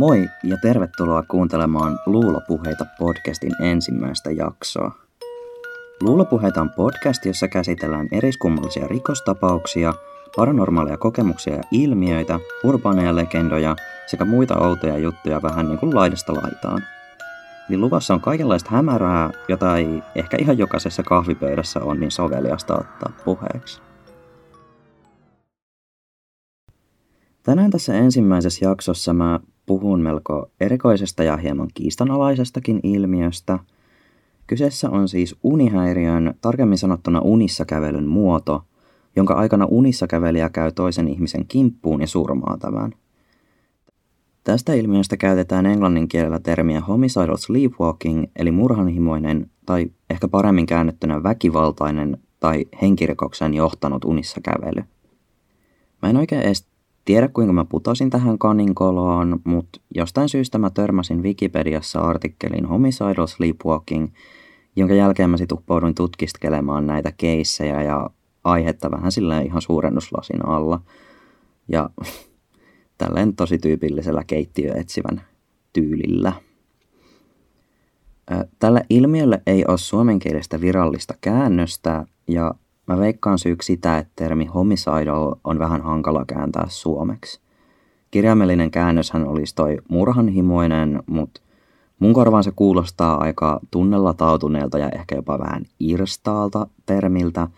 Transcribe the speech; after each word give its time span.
Moi 0.00 0.30
ja 0.44 0.56
tervetuloa 0.56 1.22
kuuntelemaan 1.22 1.98
Luulopuheita 2.06 2.86
podcastin 2.98 3.62
ensimmäistä 3.62 4.30
jaksoa. 4.30 4.92
Luulopuheita 6.02 6.60
on 6.60 6.70
podcast, 6.70 7.26
jossa 7.26 7.48
käsitellään 7.48 8.08
eriskummallisia 8.12 8.86
rikostapauksia, 8.86 9.94
paranormaaleja 10.36 10.98
kokemuksia 10.98 11.54
ja 11.54 11.62
ilmiöitä, 11.70 12.40
urbaaneja 12.64 13.16
legendoja 13.16 13.76
sekä 14.06 14.24
muita 14.24 14.58
outoja 14.58 14.98
juttuja 14.98 15.42
vähän 15.42 15.68
niin 15.68 15.78
kuin 15.78 15.94
laidasta 15.94 16.34
laitaan. 16.34 16.82
Eli 17.68 17.78
luvassa 17.78 18.14
on 18.14 18.20
kaikenlaista 18.20 18.70
hämärää, 18.70 19.30
jota 19.48 19.76
ei 19.76 20.02
ehkä 20.14 20.36
ihan 20.40 20.58
jokaisessa 20.58 21.02
kahvipöydässä 21.02 21.80
on 21.80 22.00
niin 22.00 22.10
soveliasta 22.10 22.74
ottaa 22.74 23.12
puheeksi. 23.24 23.80
Tänään 27.42 27.70
tässä 27.70 27.94
ensimmäisessä 27.94 28.64
jaksossa 28.64 29.12
mä 29.12 29.40
puhun 29.70 30.00
melko 30.00 30.50
erikoisesta 30.60 31.24
ja 31.24 31.36
hieman 31.36 31.68
kiistanalaisestakin 31.74 32.80
ilmiöstä. 32.82 33.58
Kyseessä 34.46 34.90
on 34.90 35.08
siis 35.08 35.36
unihäiriön, 35.42 36.34
tarkemmin 36.40 36.78
sanottuna 36.78 37.20
unissa 37.20 37.64
kävelyn 37.64 38.06
muoto, 38.06 38.62
jonka 39.16 39.34
aikana 39.34 39.66
unissa 39.70 40.06
kävelijä 40.06 40.48
käy 40.48 40.72
toisen 40.72 41.08
ihmisen 41.08 41.46
kimppuun 41.46 42.00
ja 42.00 42.06
surmaa 42.06 42.56
tämän. 42.58 42.92
Tästä 44.44 44.74
ilmiöstä 44.74 45.16
käytetään 45.16 45.66
englannin 45.66 46.08
kielellä 46.08 46.38
termiä 46.38 46.80
homicidal 46.80 47.36
sleepwalking, 47.36 48.24
eli 48.36 48.50
murhanhimoinen 48.50 49.50
tai 49.66 49.90
ehkä 50.10 50.28
paremmin 50.28 50.66
käännettynä 50.66 51.22
väkivaltainen 51.22 52.18
tai 52.40 52.66
henkirikoksen 52.82 53.54
johtanut 53.54 54.04
unissa 54.04 54.40
kävely. 54.40 54.84
Mä 56.02 56.10
en 56.10 56.16
oikein 56.16 56.42
edes 56.42 56.69
tiedä 57.10 57.28
kuinka 57.28 57.52
mä 57.52 57.64
putosin 57.64 58.10
tähän 58.10 58.38
kaninkoloon, 58.38 59.40
mutta 59.44 59.80
jostain 59.94 60.28
syystä 60.28 60.58
mä 60.58 60.70
törmäsin 60.70 61.22
Wikipediassa 61.22 62.00
artikkelin 62.00 62.64
Homicidal 62.64 63.26
Sleepwalking, 63.26 64.08
jonka 64.76 64.94
jälkeen 64.94 65.30
mä 65.30 65.36
sitten 65.36 65.58
uppouduin 65.58 65.94
tutkiskelemaan 65.94 66.86
näitä 66.86 67.12
keissejä 67.16 67.82
ja 67.82 68.10
aihetta 68.44 68.90
vähän 68.90 69.12
silleen 69.12 69.46
ihan 69.46 69.62
suurennuslasin 69.62 70.48
alla. 70.48 70.80
Ja 71.68 71.90
tälleen 72.98 73.36
tosi 73.36 73.58
tyypillisellä 73.58 74.24
keittiöetsivän 74.26 75.22
tyylillä. 75.72 76.32
Tällä 78.58 78.82
ilmiölle 78.90 79.42
ei 79.46 79.64
ole 79.68 79.78
suomenkielistä 79.78 80.60
virallista 80.60 81.14
käännöstä 81.20 82.06
ja 82.28 82.54
Mä 82.90 82.98
veikkaan 82.98 83.38
syyksi 83.38 83.66
sitä, 83.66 83.98
että 83.98 84.12
termi 84.16 84.44
homicidal 84.44 85.34
on 85.44 85.58
vähän 85.58 85.82
hankala 85.82 86.24
kääntää 86.24 86.66
suomeksi. 86.68 87.40
Kirjaimellinen 88.10 88.70
käännöshän 88.70 89.28
olisi 89.28 89.54
toi 89.54 89.78
murhanhimoinen, 89.88 91.02
mutta 91.06 91.40
mun 91.98 92.12
korvaan 92.12 92.44
se 92.44 92.52
kuulostaa 92.56 93.20
aika 93.20 93.60
tunnella 93.70 94.14
tautuneelta 94.14 94.78
ja 94.78 94.88
ehkä 94.88 95.14
jopa 95.14 95.38
vähän 95.38 95.62
irstaalta 95.80 96.66
termiltä, 96.86 97.48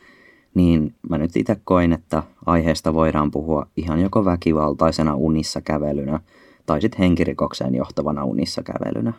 niin 0.54 0.94
mä 1.08 1.18
nyt 1.18 1.36
itse 1.36 1.56
koin, 1.64 1.92
että 1.92 2.22
aiheesta 2.46 2.94
voidaan 2.94 3.30
puhua 3.30 3.66
ihan 3.76 4.00
joko 4.00 4.24
väkivaltaisena 4.24 5.14
unissa 5.14 5.60
kävelynä 5.60 6.20
tai 6.66 6.80
sitten 6.80 6.98
henkirikokseen 6.98 7.74
johtavana 7.74 8.24
unissa 8.24 8.62
kävelynä. 8.62 9.12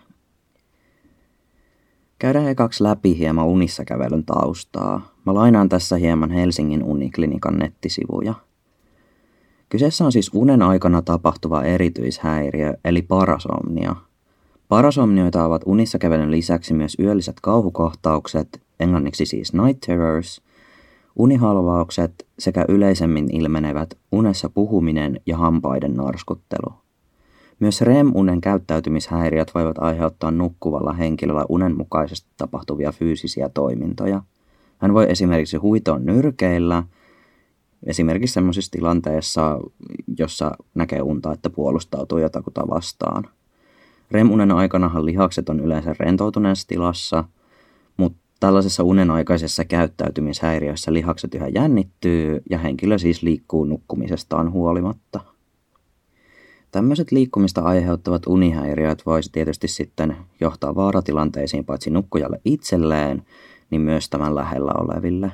Käydään 2.24 2.48
ekaksi 2.48 2.84
läpi 2.84 3.18
hieman 3.18 3.46
unissa 3.46 3.86
kävelyn 3.86 4.26
taustaa. 4.26 5.14
Mä 5.26 5.34
lainaan 5.34 5.70
tässä 5.70 5.98
hieman 5.98 6.32
Helsingin 6.32 6.84
uniklinikan 6.84 7.60
nettisivuja. 7.60 8.34
Kyseessä 9.70 10.06
on 10.06 10.12
siis 10.12 10.32
unen 10.34 10.62
aikana 10.62 11.02
tapahtuva 11.02 11.64
erityishäiriö, 11.64 12.74
eli 12.86 13.02
parasomnia. 13.02 13.96
Parasomnioita 14.70 15.46
ovat 15.46 15.62
unissa 15.66 16.00
kävelyn 16.00 16.32
lisäksi 16.32 16.74
myös 16.74 16.98
yölliset 17.00 17.36
kauhukohtaukset, 17.42 18.62
englanniksi 18.80 19.26
siis 19.26 19.54
night 19.54 19.80
terrors, 19.86 20.42
unihalvaukset 21.16 22.28
sekä 22.40 22.66
yleisemmin 22.68 23.36
ilmenevät 23.36 23.90
unessa 24.12 24.50
puhuminen 24.50 25.22
ja 25.26 25.38
hampaiden 25.38 25.94
narskuttelu. 25.94 26.83
Myös 27.64 27.82
REM-unen 27.82 28.42
käyttäytymishäiriöt 28.42 29.56
voivat 29.56 29.78
aiheuttaa 29.80 30.32
nukkuvalla 30.32 30.94
henkilöllä 30.94 31.46
unenmukaisesti 31.50 32.30
tapahtuvia 32.38 32.92
fyysisiä 32.92 33.50
toimintoja. 33.50 34.22
Hän 34.78 34.94
voi 34.94 35.06
esimerkiksi 35.10 35.58
huitoa 35.58 36.00
nyrkeillä, 36.00 36.84
esimerkiksi 37.84 38.34
sellaisissa 38.34 38.72
tilanteissa, 38.72 39.60
jossa 40.18 40.52
näkee 40.76 41.02
unta, 41.02 41.34
että 41.34 41.50
puolustautuu 41.50 42.18
jotakuta 42.18 42.68
vastaan. 42.70 43.24
REM-unen 44.12 44.52
aikanahan 44.52 45.06
lihakset 45.06 45.50
on 45.50 45.60
yleensä 45.60 45.96
rentoutuneessa 46.00 46.68
tilassa, 46.68 47.24
mutta 47.98 48.20
tällaisessa 48.40 48.84
unenaikaisessa 48.84 49.66
käyttäytymishäiriössä 49.66 50.94
lihakset 50.94 51.36
yhä 51.36 51.48
jännittyy 51.48 52.42
ja 52.50 52.58
henkilö 52.58 52.98
siis 52.98 53.24
liikkuu 53.24 53.66
nukkumisestaan 53.66 54.52
huolimatta. 54.52 55.33
Tämmöiset 56.74 57.12
liikkumista 57.12 57.62
aiheuttavat 57.62 58.28
unihäiriöt 58.28 59.06
voisi 59.06 59.32
tietysti 59.32 59.68
sitten 59.68 60.18
johtaa 60.40 60.76
vaaratilanteisiin 60.76 61.66
paitsi 61.66 61.90
nukkujalle 61.90 62.42
itselleen, 62.46 63.24
niin 63.70 63.82
myös 63.82 64.10
tämän 64.10 64.36
lähellä 64.36 64.72
oleville. 64.78 65.32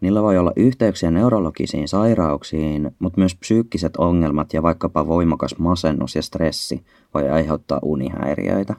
Niillä 0.00 0.22
voi 0.22 0.38
olla 0.38 0.52
yhteyksiä 0.56 1.10
neurologisiin 1.10 1.88
sairauksiin, 1.88 2.90
mutta 2.98 3.20
myös 3.20 3.34
psyykkiset 3.34 3.96
ongelmat 3.96 4.52
ja 4.52 4.62
vaikkapa 4.62 5.06
voimakas 5.06 5.54
masennus 5.58 6.16
ja 6.16 6.22
stressi 6.22 6.82
voi 7.14 7.28
aiheuttaa 7.28 7.78
unihäiriöitä. 7.82 8.74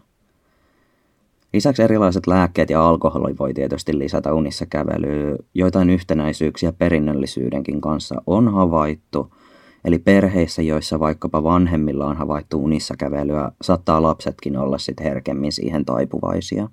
Lisäksi 1.53 1.83
erilaiset 1.83 2.27
lääkkeet 2.27 2.69
ja 2.69 2.87
alkoholi 2.87 3.37
voi 3.39 3.53
tietysti 3.53 3.99
lisätä 3.99 4.33
unissa 4.33 4.65
kävelyä. 4.65 5.37
Joitain 5.53 5.89
yhtenäisyyksiä 5.89 6.73
perinnöllisyydenkin 6.73 7.81
kanssa 7.81 8.15
on 8.27 8.53
havaittu– 8.53 9.27
Eli 9.85 9.99
perheissä, 9.99 10.61
joissa 10.61 10.99
vaikkapa 10.99 11.43
vanhemmilla 11.43 12.05
on 12.05 12.17
havaittu 12.17 12.63
unissa 12.63 12.93
kävelyä, 12.97 13.51
saattaa 13.61 14.01
lapsetkin 14.01 14.57
olla 14.57 14.77
sitten 14.77 15.05
herkemmin 15.05 15.51
siihen 15.51 15.85
taipuvaisia. 15.85 16.69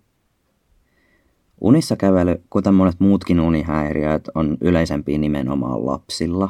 Unissa 1.60 1.96
kävely, 1.96 2.42
kuten 2.50 2.74
monet 2.74 3.00
muutkin 3.00 3.40
unihäiriöt, 3.40 4.28
on 4.34 4.56
yleisempi 4.60 5.18
nimenomaan 5.18 5.86
lapsilla. 5.86 6.48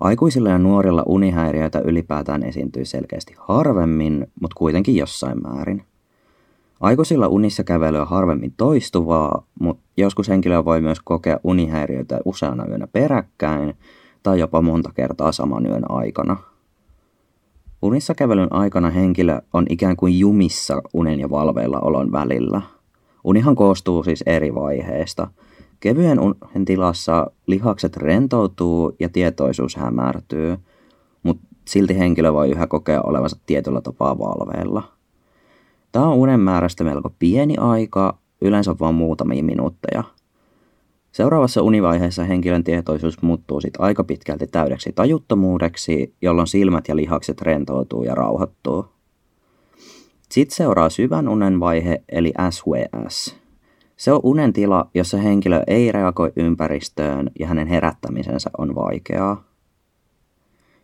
Aikuisilla 0.00 0.48
ja 0.48 0.58
nuorilla 0.58 1.02
unihäiriöitä 1.06 1.78
ylipäätään 1.78 2.42
esiintyy 2.42 2.84
selkeästi 2.84 3.34
harvemmin, 3.38 4.26
mutta 4.40 4.54
kuitenkin 4.58 4.96
jossain 4.96 5.42
määrin. 5.42 5.82
Aikuisilla 6.80 7.28
unissa 7.28 7.64
kävely 7.64 7.98
on 7.98 8.08
harvemmin 8.08 8.54
toistuvaa, 8.56 9.46
mutta 9.60 9.82
joskus 9.96 10.28
henkilö 10.28 10.64
voi 10.64 10.80
myös 10.80 11.00
kokea 11.04 11.40
unihäiriöitä 11.44 12.20
useana 12.24 12.66
yönä 12.66 12.86
peräkkäin, 12.86 13.74
tai 14.26 14.40
jopa 14.40 14.62
monta 14.62 14.92
kertaa 14.94 15.32
saman 15.32 15.66
yön 15.66 15.90
aikana. 15.90 16.36
Unissa 17.82 18.14
kävelyn 18.14 18.52
aikana 18.52 18.90
henkilö 18.90 19.40
on 19.52 19.66
ikään 19.68 19.96
kuin 19.96 20.18
jumissa 20.18 20.82
unen 20.92 21.20
ja 21.20 21.30
valveilla 21.30 21.80
olon 21.80 22.12
välillä. 22.12 22.62
Unihan 23.24 23.54
koostuu 23.54 24.04
siis 24.04 24.22
eri 24.26 24.54
vaiheista. 24.54 25.28
Kevyen 25.80 26.20
unen 26.20 26.64
tilassa 26.64 27.26
lihakset 27.46 27.96
rentoutuu 27.96 28.96
ja 29.00 29.08
tietoisuus 29.08 29.76
hämärtyy, 29.76 30.56
mutta 31.22 31.46
silti 31.68 31.98
henkilö 31.98 32.32
voi 32.32 32.50
yhä 32.50 32.66
kokea 32.66 33.02
olevansa 33.02 33.38
tietyllä 33.46 33.80
tapaa 33.80 34.18
valveilla. 34.18 34.82
Tämä 35.92 36.06
on 36.06 36.16
unen 36.16 36.40
määrästä 36.40 36.84
melko 36.84 37.10
pieni 37.18 37.56
aika, 37.56 38.18
yleensä 38.40 38.74
vain 38.80 38.94
muutamia 38.94 39.42
minuutteja– 39.44 40.04
Seuraavassa 41.16 41.62
univaiheessa 41.62 42.24
henkilön 42.24 42.64
tietoisuus 42.64 43.22
muuttuu 43.22 43.60
sitten 43.60 43.82
aika 43.82 44.04
pitkälti 44.04 44.46
täydeksi 44.46 44.92
tajuttomuudeksi, 44.94 46.14
jolloin 46.22 46.46
silmät 46.46 46.88
ja 46.88 46.96
lihakset 46.96 47.42
rentoutuu 47.42 48.02
ja 48.02 48.14
rauhoittuu. 48.14 48.86
Sitten 50.30 50.56
seuraa 50.56 50.90
syvän 50.90 51.28
unen 51.28 51.60
vaihe 51.60 52.02
eli 52.08 52.32
SWS. 52.50 53.36
Se 53.96 54.12
on 54.12 54.20
unen 54.22 54.52
tila, 54.52 54.90
jossa 54.94 55.18
henkilö 55.18 55.62
ei 55.66 55.92
reagoi 55.92 56.32
ympäristöön 56.36 57.30
ja 57.38 57.46
hänen 57.46 57.66
herättämisensä 57.66 58.50
on 58.58 58.74
vaikeaa. 58.74 59.44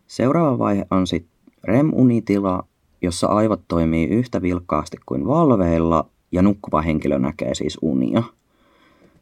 Seuraava 0.07 0.59
vaihe 0.59 0.85
on 0.91 1.07
sitten 1.07 1.53
REM-unitila, 1.63 2.63
jossa 3.01 3.27
aivot 3.27 3.61
toimii 3.67 4.07
yhtä 4.07 4.41
vilkkaasti 4.41 4.97
kuin 5.05 5.27
valveilla 5.27 6.09
ja 6.31 6.41
nukkuva 6.41 6.81
henkilö 6.81 7.19
näkee 7.19 7.55
siis 7.55 7.77
unia– 7.81 8.23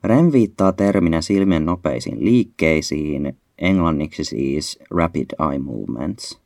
REM 0.04 0.32
viittaa 0.32 0.72
terminä 0.72 1.22
silmien 1.22 1.66
nopeisiin 1.66 2.26
liikkeisiin, 2.26 3.38
englanniksi 3.58 4.24
siis 4.24 4.80
rapid 4.92 5.26
eye 5.50 5.60
movements. 5.60 6.42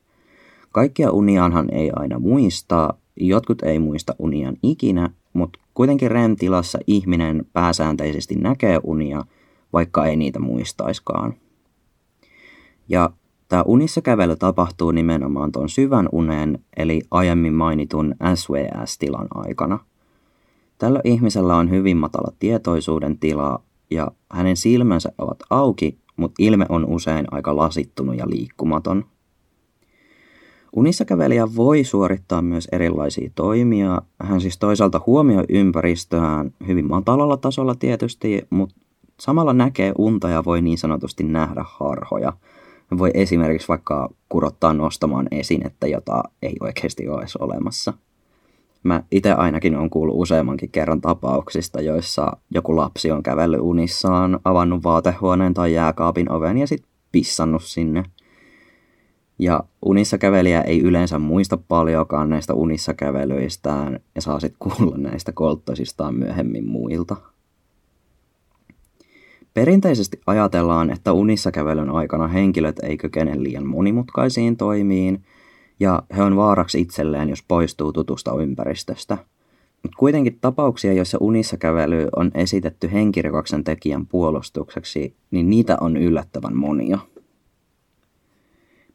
Kaikkia 0.72 1.12
unianhan 1.12 1.74
ei 1.74 1.92
aina 1.96 2.20
muista, 2.20 2.94
jotkut 3.16 3.64
ei 3.64 3.80
muista 3.80 4.16
unian 4.20 4.58
ikinä, 4.64 5.10
mutta 5.34 5.60
kuitenkin 5.74 6.12
REM-tilassa 6.12 6.80
ihminen 6.88 7.46
pääsääntöisesti 7.54 8.36
näkee 8.36 8.80
unia, 8.84 9.26
vaikka 9.74 10.06
ei 10.06 10.16
niitä 10.16 10.40
muistaiskaan. 10.40 11.34
Ja 12.90 13.10
Tämä 13.50 13.64
unissa 13.68 14.02
kävely 14.02 14.36
tapahtuu 14.36 14.92
nimenomaan 14.92 15.52
tuon 15.52 15.70
syvän 15.70 16.10
unen, 16.12 16.60
eli 16.78 17.02
aiemmin 17.12 17.54
mainitun 17.54 18.16
SWS-tilan 18.36 19.28
aikana. 19.34 19.80
Tällä 20.78 21.02
ihmisellä 21.04 21.56
on 21.56 21.70
hyvin 21.70 21.98
matala 21.98 22.32
tietoisuuden 22.40 23.18
tila 23.18 23.62
ja 23.92 24.12
hänen 24.32 24.58
silmänsä 24.58 25.12
ovat 25.18 25.40
auki, 25.50 25.98
mutta 26.18 26.36
ilme 26.40 26.66
on 26.70 26.86
usein 26.86 27.26
aika 27.32 27.56
lasittunut 27.56 28.18
ja 28.18 28.30
liikkumaton. 28.30 29.06
Unissa 30.76 31.06
kävelijä 31.06 31.48
voi 31.56 31.84
suorittaa 31.84 32.42
myös 32.42 32.68
erilaisia 32.72 33.30
toimia. 33.36 34.02
Hän 34.24 34.42
siis 34.42 34.58
toisaalta 34.58 35.02
huomioi 35.06 35.44
ympäristöään 35.50 36.54
hyvin 36.68 36.88
matalalla 36.88 37.38
tasolla 37.38 37.76
tietysti, 37.76 38.48
mutta 38.50 38.76
samalla 39.20 39.54
näkee 39.54 39.94
unta 39.98 40.30
ja 40.30 40.46
voi 40.46 40.62
niin 40.62 40.78
sanotusti 40.78 41.24
nähdä 41.24 41.66
harhoja. 41.68 42.34
Hän 42.92 42.98
voi 42.98 43.12
esimerkiksi 43.14 43.68
vaikka 43.68 44.10
kurottaa 44.30 44.74
nostamaan 44.74 45.28
esinettä, 45.32 45.88
jota 45.88 46.24
ei 46.42 46.56
oikeasti 46.60 47.08
ole 47.08 47.26
olemassa. 47.40 47.94
Mä 48.86 49.04
itse 49.12 49.32
ainakin 49.32 49.76
on 49.76 49.90
kuullut 49.90 50.16
useammankin 50.18 50.70
kerran 50.70 51.02
tapauksista, 51.02 51.82
joissa 51.82 52.38
joku 52.52 52.76
lapsi 52.76 53.12
on 53.12 53.24
kävellyt 53.24 53.60
unissaan, 53.60 54.40
avannut 54.44 54.84
vaatehuoneen 54.84 55.54
tai 55.54 55.74
jääkaapin 55.74 56.32
oven 56.32 56.58
ja 56.58 56.68
sitten 56.68 56.92
pissannut 57.12 57.64
sinne. 57.64 58.04
Ja 59.40 59.64
unissa 59.86 60.18
kävelijä 60.18 60.62
ei 60.62 60.82
yleensä 60.82 61.20
muista 61.20 61.58
paljonkaan 61.58 62.30
näistä 62.30 62.54
unissa 62.54 62.94
kävelyistään 62.94 64.00
ja 64.16 64.22
saa 64.22 64.40
sitten 64.40 64.60
kuulla 64.60 64.98
näistä 64.98 65.32
kolttosistaan 65.32 66.16
myöhemmin 66.16 66.68
muilta. 66.68 67.16
Perinteisesti 69.54 70.22
ajatellaan, 70.28 70.90
että 70.90 71.14
unissa 71.14 71.52
kävelyn 71.52 71.90
aikana 71.90 72.28
henkilöt 72.28 72.80
ei 72.80 72.98
kykene 72.98 73.44
liian 73.44 73.68
monimutkaisiin 73.68 74.58
toimiin 74.58 75.24
ja 75.80 76.04
he 76.18 76.24
on 76.24 76.36
vaaraksi 76.36 76.82
itselleen, 76.82 77.30
jos 77.30 77.44
poistuu 77.48 77.94
tutusta 77.94 78.42
ympäristöstä. 78.42 79.18
Mutta 79.84 79.98
kuitenkin 79.98 80.38
tapauksia, 80.42 80.94
joissa 80.94 81.18
unissa 81.22 81.58
kävely 81.58 82.08
on 82.16 82.32
esitetty 82.34 82.92
henkirikoksen 82.92 83.64
tekijän 83.64 84.08
puolustukseksi, 84.08 85.16
niin 85.32 85.50
niitä 85.50 85.78
on 85.82 85.98
yllättävän 85.98 86.56
monia. 86.56 87.00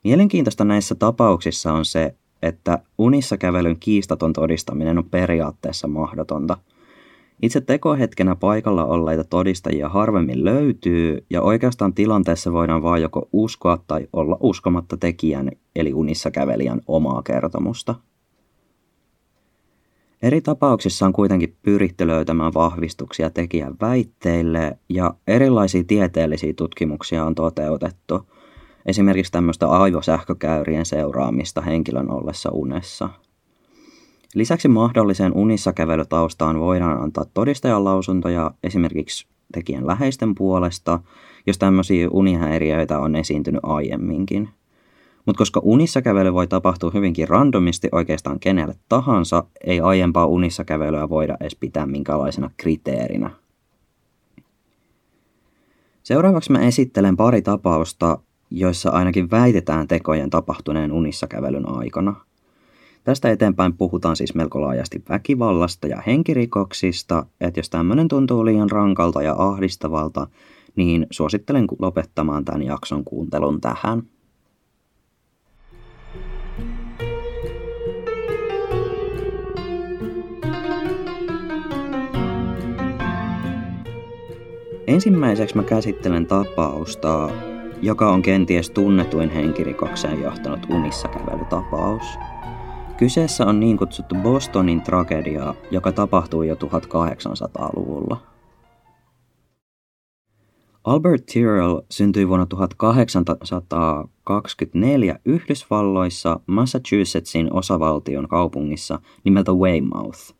Mielenkiintoista 0.04 0.64
näissä 0.64 0.94
tapauksissa 0.94 1.72
on 1.72 1.84
se, 1.84 2.14
että 2.42 2.78
unissa 2.98 3.36
kävelyn 3.36 3.76
kiistaton 3.80 4.32
todistaminen 4.32 4.98
on 4.98 5.04
periaatteessa 5.04 5.88
mahdotonta. 5.88 6.58
Itse 7.42 7.60
tekohetkenä 7.60 8.36
paikalla 8.36 8.84
olleita 8.84 9.24
todistajia 9.24 9.88
harvemmin 9.88 10.44
löytyy, 10.44 11.26
ja 11.30 11.42
oikeastaan 11.42 11.94
tilanteessa 11.94 12.52
voidaan 12.52 12.82
vain 12.82 13.02
joko 13.02 13.28
uskoa 13.32 13.78
tai 13.86 14.08
olla 14.12 14.36
uskomatta 14.40 14.96
tekijän, 14.96 15.50
eli 15.76 15.94
unissa 15.94 16.30
kävelijän 16.30 16.80
omaa 16.86 17.22
kertomusta. 17.22 17.94
Eri 20.22 20.40
tapauksissa 20.40 21.06
on 21.06 21.12
kuitenkin 21.12 21.56
pyritty 21.62 22.06
löytämään 22.06 22.54
vahvistuksia 22.54 23.30
tekijän 23.30 23.74
väitteille, 23.80 24.78
ja 24.88 25.14
erilaisia 25.26 25.84
tieteellisiä 25.84 26.52
tutkimuksia 26.56 27.24
on 27.24 27.34
toteutettu– 27.34 28.20
esimerkiksi 28.86 29.32
tämmöistä 29.32 29.68
aivosähkökäyrien 29.68 30.86
seuraamista 30.86 31.60
henkilön 31.60 32.10
ollessa 32.10 32.50
unessa. 32.52 33.08
Lisäksi 34.34 34.68
mahdolliseen 34.68 35.32
unissa 35.34 35.72
kävelytaustaan 35.72 36.60
voidaan 36.60 37.02
antaa 37.02 37.24
todistajan 37.34 37.84
lausuntoja 37.84 38.50
esimerkiksi 38.62 39.26
tekijän 39.52 39.86
läheisten 39.86 40.34
puolesta, 40.34 41.00
jos 41.46 41.58
tämmöisiä 41.58 42.08
unihäiriöitä 42.10 42.98
on 42.98 43.16
esiintynyt 43.16 43.60
aiemminkin. 43.62 44.48
Mutta 45.26 45.38
koska 45.38 45.60
unissa 45.64 46.02
kävely 46.02 46.32
voi 46.32 46.46
tapahtua 46.46 46.90
hyvinkin 46.94 47.28
randomisti 47.28 47.88
oikeastaan 47.92 48.40
kenelle 48.40 48.74
tahansa, 48.88 49.44
ei 49.66 49.80
aiempaa 49.80 50.26
unissa 50.26 50.64
kävelyä 50.64 51.08
voida 51.08 51.36
edes 51.40 51.56
pitää 51.56 51.86
minkälaisena 51.86 52.50
kriteerinä. 52.56 53.30
Seuraavaksi 56.02 56.52
mä 56.52 56.58
esittelen 56.58 57.16
pari 57.16 57.42
tapausta, 57.42 58.18
joissa 58.50 58.90
ainakin 58.90 59.30
väitetään 59.30 59.88
tekojen 59.88 60.30
tapahtuneen 60.30 60.92
unissa 60.92 61.26
kävelyn 61.26 61.68
aikana. 61.68 62.29
Tästä 63.04 63.30
eteenpäin 63.30 63.72
puhutaan 63.72 64.16
siis 64.16 64.34
melko 64.34 64.60
laajasti 64.60 65.02
väkivallasta 65.08 65.86
ja 65.86 66.02
henkirikoksista, 66.06 67.26
että 67.40 67.60
jos 67.60 67.70
tämmöinen 67.70 68.08
tuntuu 68.08 68.44
liian 68.44 68.70
rankalta 68.70 69.22
ja 69.22 69.34
ahdistavalta, 69.38 70.26
niin 70.76 71.06
suosittelen 71.10 71.66
lopettamaan 71.78 72.44
tämän 72.44 72.62
jakson 72.62 73.04
kuuntelun 73.04 73.60
tähän. 73.60 74.02
Ensimmäiseksi 84.86 85.56
mä 85.56 85.62
käsittelen 85.62 86.26
tapausta, 86.26 87.30
joka 87.82 88.10
on 88.10 88.22
kenties 88.22 88.70
tunnetuin 88.70 89.30
henkirikokseen 89.30 90.22
johtanut 90.22 90.66
unissa 90.70 91.08
kävelytapaus. 91.08 92.04
Kyseessä 93.00 93.46
on 93.46 93.60
niin 93.60 93.76
kutsuttu 93.76 94.14
Bostonin 94.14 94.82
tragedia, 94.82 95.54
joka 95.70 95.92
tapahtui 95.92 96.48
jo 96.48 96.54
1800-luvulla. 96.54 98.16
Albert 100.84 101.26
Tyrrell 101.32 101.80
syntyi 101.90 102.28
vuonna 102.28 102.46
1824 102.46 105.18
Yhdysvalloissa 105.24 106.40
Massachusettsin 106.46 107.52
osavaltion 107.52 108.28
kaupungissa 108.28 109.00
nimeltä 109.24 109.52
Weymouth. 109.52 110.34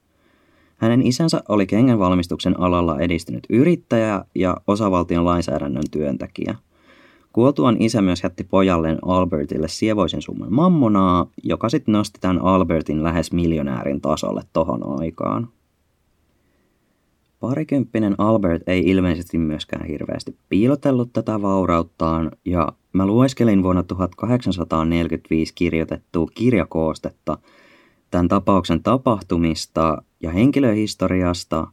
Hänen 0.77 1.07
isänsä 1.07 1.43
oli 1.49 1.67
kengänvalmistuksen 1.67 2.61
alalla 2.61 2.99
edistynyt 2.99 3.47
yrittäjä 3.51 4.25
ja 4.35 4.57
osavaltion 4.67 5.25
lainsäädännön 5.25 5.85
työntekijä– 5.91 6.55
Kuoltuaan 7.33 7.77
isä 7.79 8.03
myös 8.03 8.23
jätti 8.23 8.45
pojalleen 8.45 8.99
Albertille 9.03 9.69
sievoisen 9.69 10.23
summan 10.23 10.53
mammonaa, 10.53 11.27
joka 11.43 11.69
sitten 11.69 11.93
nosti 11.93 12.19
tämän 12.21 12.43
Albertin 12.43 13.03
lähes 13.03 13.33
miljonäärin 13.33 14.01
tasolle 14.01 14.43
tohon 14.53 15.01
aikaan. 15.01 15.49
Parikymppinen 17.41 18.15
Albert 18.19 18.63
ei 18.67 18.83
ilmeisesti 18.87 19.39
myöskään 19.39 19.87
hirveästi 19.87 20.37
piilotellut 20.49 21.13
tätä 21.13 21.43
vaurauttaan, 21.43 22.31
ja 22.45 22.69
mä 22.93 23.07
lueskelin 23.07 23.63
vuonna 23.63 23.83
1845 23.83 25.55
kirjoitettua 25.55 26.27
kirjakoostetta 26.35 27.39
tämän 28.11 28.29
tapauksen 28.29 28.83
tapahtumista 28.83 30.03
ja 30.23 30.31
henkilöhistoriasta, 30.31 31.67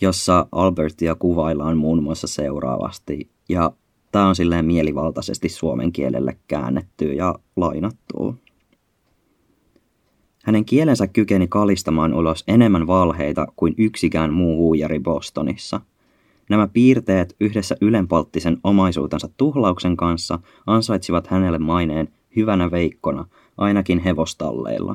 jossa 0.00 0.46
Albertia 0.52 1.14
kuvaillaan 1.14 1.76
muun 1.76 2.02
muassa 2.02 2.26
seuraavasti. 2.26 3.30
Ja 3.48 3.72
Tämä 4.12 4.28
on 4.28 4.34
silleen 4.34 4.64
mielivaltaisesti 4.64 5.48
suomen 5.48 5.92
kielelle 5.92 6.36
käännetty 6.48 7.12
ja 7.12 7.34
lainattu. 7.56 8.36
Hänen 10.44 10.64
kielensä 10.64 11.06
kykeni 11.06 11.48
kalistamaan 11.48 12.14
ulos 12.14 12.44
enemmän 12.48 12.86
valheita 12.86 13.46
kuin 13.56 13.74
yksikään 13.78 14.32
muu 14.32 14.56
huijari 14.56 15.00
Bostonissa. 15.00 15.80
Nämä 16.50 16.68
piirteet 16.68 17.36
yhdessä 17.40 17.76
ylenpalttisen 17.80 18.56
omaisuutensa 18.64 19.28
tuhlauksen 19.36 19.96
kanssa 19.96 20.38
ansaitsivat 20.66 21.26
hänelle 21.26 21.58
maineen 21.58 22.08
hyvänä 22.36 22.70
veikkona, 22.70 23.26
ainakin 23.58 23.98
hevostalleilla. 23.98 24.94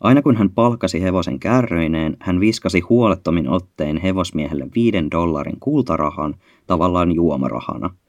Aina 0.00 0.22
kun 0.22 0.36
hän 0.36 0.50
palkkasi 0.50 1.02
hevosen 1.02 1.38
kärröineen, 1.38 2.16
hän 2.20 2.40
viskasi 2.40 2.80
huolettomin 2.80 3.48
otteen 3.48 3.96
hevosmiehelle 3.96 4.68
viiden 4.74 5.10
dollarin 5.10 5.60
kultarahan, 5.60 6.34
tavallaan 6.66 7.12
juomarahana– 7.12 7.90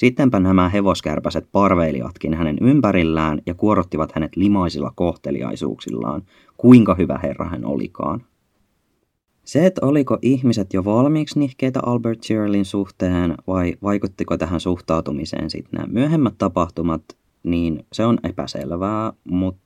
Sittenpä 0.00 0.40
nämä 0.40 0.68
hevoskärpäset 0.68 1.48
parveilivatkin 1.52 2.34
hänen 2.34 2.56
ympärillään 2.60 3.42
ja 3.46 3.54
kuorottivat 3.54 4.12
hänet 4.12 4.36
limaisilla 4.36 4.92
kohteliaisuuksillaan, 4.94 6.22
kuinka 6.56 6.94
hyvä 6.94 7.18
herra 7.22 7.48
hän 7.48 7.64
olikaan. 7.64 8.22
Se, 9.44 9.66
että 9.66 9.86
oliko 9.86 10.18
ihmiset 10.22 10.74
jo 10.74 10.84
valmiiksi 10.84 11.38
nihkeitä 11.38 11.80
Albert 11.86 12.20
Tyrrellin 12.26 12.64
suhteen 12.64 13.34
vai 13.46 13.74
vaikuttiko 13.82 14.36
tähän 14.36 14.60
suhtautumiseen 14.60 15.50
sitten 15.50 15.78
nämä 15.80 15.92
myöhemmät 15.92 16.34
tapahtumat, 16.38 17.02
niin 17.42 17.86
se 17.92 18.04
on 18.04 18.18
epäselvää, 18.24 19.12
mutta 19.24 19.62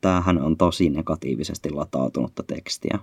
tämähän 0.00 0.42
on 0.42 0.56
tosi 0.56 0.90
negatiivisesti 0.90 1.70
latautunutta 1.70 2.42
tekstiä. 2.42 2.98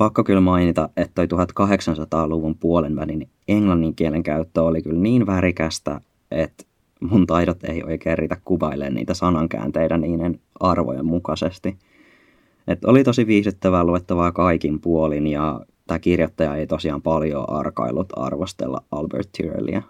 Pakko 0.00 0.24
kyllä 0.24 0.40
mainita, 0.40 0.88
että 0.96 1.26
toi 1.26 1.26
1800-luvun 1.26 2.54
puolen 2.54 2.96
välin 2.96 3.28
englannin 3.48 3.94
kielen 3.94 4.22
käyttö 4.22 4.62
oli 4.62 4.82
kyllä 4.82 5.00
niin 5.00 5.26
värikästä, 5.26 6.00
että 6.30 6.64
mun 7.00 7.26
taidot 7.26 7.64
ei 7.64 7.82
oikein 7.82 8.18
riitä 8.18 8.36
kuvailemaan 8.44 8.94
niitä 8.94 9.14
sanankäänteitä 9.14 9.98
niiden 9.98 10.40
arvojen 10.60 11.06
mukaisesti. 11.06 11.78
Et 12.68 12.84
oli 12.84 13.04
tosi 13.04 13.26
viihdyttävää 13.26 13.84
luettavaa 13.84 14.32
kaikin 14.32 14.80
puolin 14.80 15.26
ja 15.26 15.60
tämä 15.86 15.98
kirjoittaja 15.98 16.56
ei 16.56 16.66
tosiaan 16.66 17.02
paljon 17.02 17.50
arkailut 17.50 18.08
arvostella 18.16 18.82
Albert 18.92 19.28
Tyrrellia. 19.36 19.82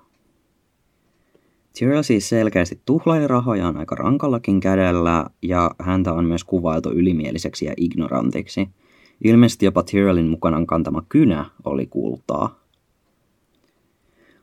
Tyrell 1.79 2.03
siis 2.03 2.29
selkeästi 2.29 2.81
tuhlaili 2.85 3.27
rahojaan 3.27 3.77
aika 3.77 3.95
rankallakin 3.95 4.61
kädellä, 4.61 5.27
ja 5.43 5.71
häntä 5.79 6.13
on 6.13 6.25
myös 6.25 6.45
kuvailtu 6.45 6.91
ylimieliseksi 6.91 7.65
ja 7.65 7.75
ignorantiksi. 7.77 8.69
Ilmeisesti 9.25 9.65
jopa 9.65 9.83
Tyrellin 9.83 10.29
mukanaan 10.29 10.67
kantama 10.67 11.03
kynä 11.09 11.45
oli 11.65 11.87
kultaa. 11.87 12.61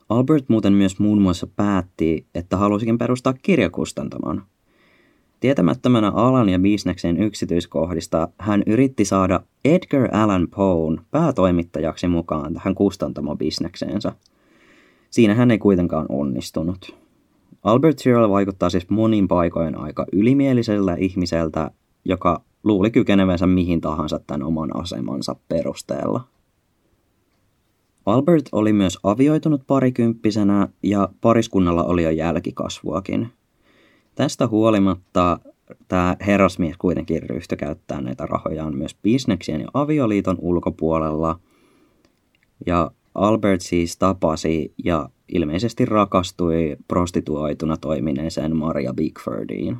Albert 0.10 0.50
muuten 0.50 0.74
myös 0.74 1.00
muun 1.00 1.22
muassa 1.22 1.48
päätti, 1.56 2.26
että 2.36 2.58
halusikin 2.58 2.98
perustaa 2.98 3.34
kirjakustantamon. 3.34 4.42
Tietämättömänä 5.40 6.12
alan 6.12 6.50
ja 6.50 6.60
bisneksen 6.60 7.18
yksityiskohdista 7.18 8.28
hän 8.40 8.64
yritti 8.66 9.06
saada 9.06 9.40
Edgar 9.66 10.16
Allan 10.16 10.48
Poen 10.56 11.02
päätoimittajaksi 11.12 12.08
mukaan 12.08 12.54
tähän 12.54 12.76
kustantamobisnekseensä. 12.76 14.12
Siinä 15.10 15.34
hän 15.34 15.52
ei 15.52 15.58
kuitenkaan 15.58 16.06
onnistunut. 16.10 16.96
Albert 17.64 17.98
Tyrrell 18.04 18.30
vaikuttaa 18.30 18.70
siis 18.70 18.90
monin 18.90 19.28
paikoin 19.28 19.78
aika 19.78 20.06
ylimielisellä 20.14 20.96
ihmiseltä, 20.96 21.72
joka 22.06 22.42
luuli 22.64 22.92
kykenevänsä 22.92 23.48
mihin 23.48 23.82
tahansa 23.82 24.20
tämän 24.28 24.44
oman 24.44 24.76
asemansa 24.76 25.36
perusteella. 25.48 26.22
Albert 28.06 28.46
oli 28.52 28.74
myös 28.74 28.98
avioitunut 29.04 29.62
parikymppisenä 29.68 30.68
ja 30.84 31.10
pariskunnalla 31.22 31.84
oli 31.84 32.04
jo 32.04 32.10
jälkikasvuakin. 32.10 33.30
Tästä 34.16 34.48
huolimatta 34.48 35.40
tämä 35.88 36.16
herrasmies 36.26 36.78
kuitenkin 36.78 37.24
ryhtyi 37.24 37.58
käyttää 37.58 38.02
näitä 38.02 38.26
rahojaan 38.26 38.76
myös 38.78 38.96
bisneksien 39.04 39.62
ja 39.62 39.68
avioliiton 39.74 40.38
ulkopuolella. 40.42 41.40
Ja 42.66 42.92
Albert 43.16 43.62
siis 43.62 43.98
tapasi 43.98 44.74
ja 44.84 45.10
ilmeisesti 45.28 45.86
rakastui 45.86 46.78
prostituoituna 46.88 47.78
toimineeseen 47.78 48.56
Maria 48.56 48.94
Bigfordiin. 48.94 49.78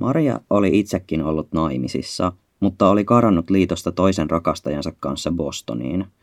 Maria 0.00 0.40
oli 0.50 0.78
itsekin 0.78 1.22
ollut 1.22 1.48
naimisissa, 1.52 2.32
mutta 2.60 2.88
oli 2.88 3.04
karannut 3.04 3.50
liitosta 3.50 3.92
toisen 3.92 4.30
rakastajansa 4.30 4.92
kanssa 5.00 5.30
Bostoniin– 5.30 6.04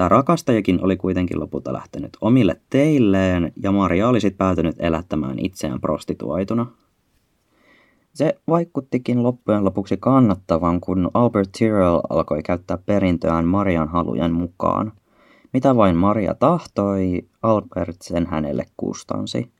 Tämä 0.00 0.08
rakastajakin 0.08 0.84
oli 0.84 0.96
kuitenkin 0.96 1.40
lopulta 1.40 1.72
lähtenyt 1.72 2.16
omille 2.20 2.60
teilleen 2.70 3.52
ja 3.62 3.72
Maria 3.72 4.08
oli 4.08 4.20
sitten 4.20 4.38
päätynyt 4.38 4.76
elättämään 4.78 5.38
itseään 5.38 5.80
prostituoituna. 5.80 6.66
Se 8.14 8.38
vaikuttikin 8.48 9.22
loppujen 9.22 9.64
lopuksi 9.64 9.96
kannattavan, 9.96 10.80
kun 10.80 11.10
Albert 11.14 11.50
Tyrrell 11.58 12.00
alkoi 12.10 12.42
käyttää 12.42 12.78
perintöään 12.86 13.44
Marian 13.44 13.88
halujen 13.88 14.32
mukaan. 14.32 14.92
Mitä 15.52 15.76
vain 15.76 15.96
Maria 15.96 16.34
tahtoi, 16.34 17.22
Albert 17.42 17.96
sen 18.02 18.26
hänelle 18.26 18.66
kustansi. 18.76 19.50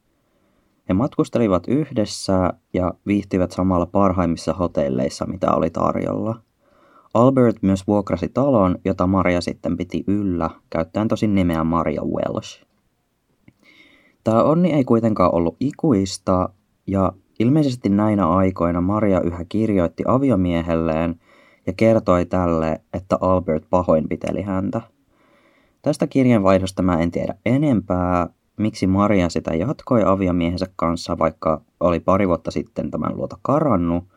He 0.90 0.94
matkustelivat 0.94 1.68
yhdessä 1.68 2.52
ja 2.74 2.94
viihtyivät 3.06 3.50
samalla 3.50 3.86
parhaimmissa 3.86 4.54
hotelleissa, 4.54 5.26
mitä 5.26 5.52
oli 5.52 5.70
tarjolla– 5.70 6.36
Albert 7.14 7.56
myös 7.62 7.86
vuokrasi 7.86 8.28
talon, 8.28 8.78
jota 8.84 9.06
Maria 9.06 9.40
sitten 9.40 9.76
piti 9.76 10.04
yllä, 10.06 10.50
käyttäen 10.70 11.08
tosin 11.08 11.34
nimeä 11.34 11.64
Maria 11.64 12.02
Welsh. 12.02 12.64
Tämä 14.24 14.42
onni 14.42 14.72
ei 14.72 14.84
kuitenkaan 14.84 15.34
ollut 15.34 15.56
ikuista, 15.60 16.48
ja 16.86 17.12
ilmeisesti 17.38 17.88
näinä 17.88 18.28
aikoina 18.28 18.80
Maria 18.80 19.20
yhä 19.20 19.44
kirjoitti 19.48 20.02
aviomiehelleen 20.06 21.20
ja 21.66 21.72
kertoi 21.72 22.26
tälle, 22.26 22.80
että 22.92 23.18
Albert 23.20 23.64
pahoinpiteli 23.70 24.42
häntä. 24.42 24.80
Tästä 25.82 26.06
kirjanvaihdosta 26.06 26.82
mä 26.82 27.00
en 27.00 27.10
tiedä 27.10 27.34
enempää, 27.46 28.28
miksi 28.58 28.86
Maria 28.86 29.28
sitä 29.28 29.54
jatkoi 29.54 30.02
aviomiehensä 30.04 30.66
kanssa, 30.76 31.18
vaikka 31.18 31.60
oli 31.80 32.00
pari 32.00 32.28
vuotta 32.28 32.50
sitten 32.50 32.90
tämän 32.90 33.16
luota 33.16 33.38
karannut– 33.42 34.04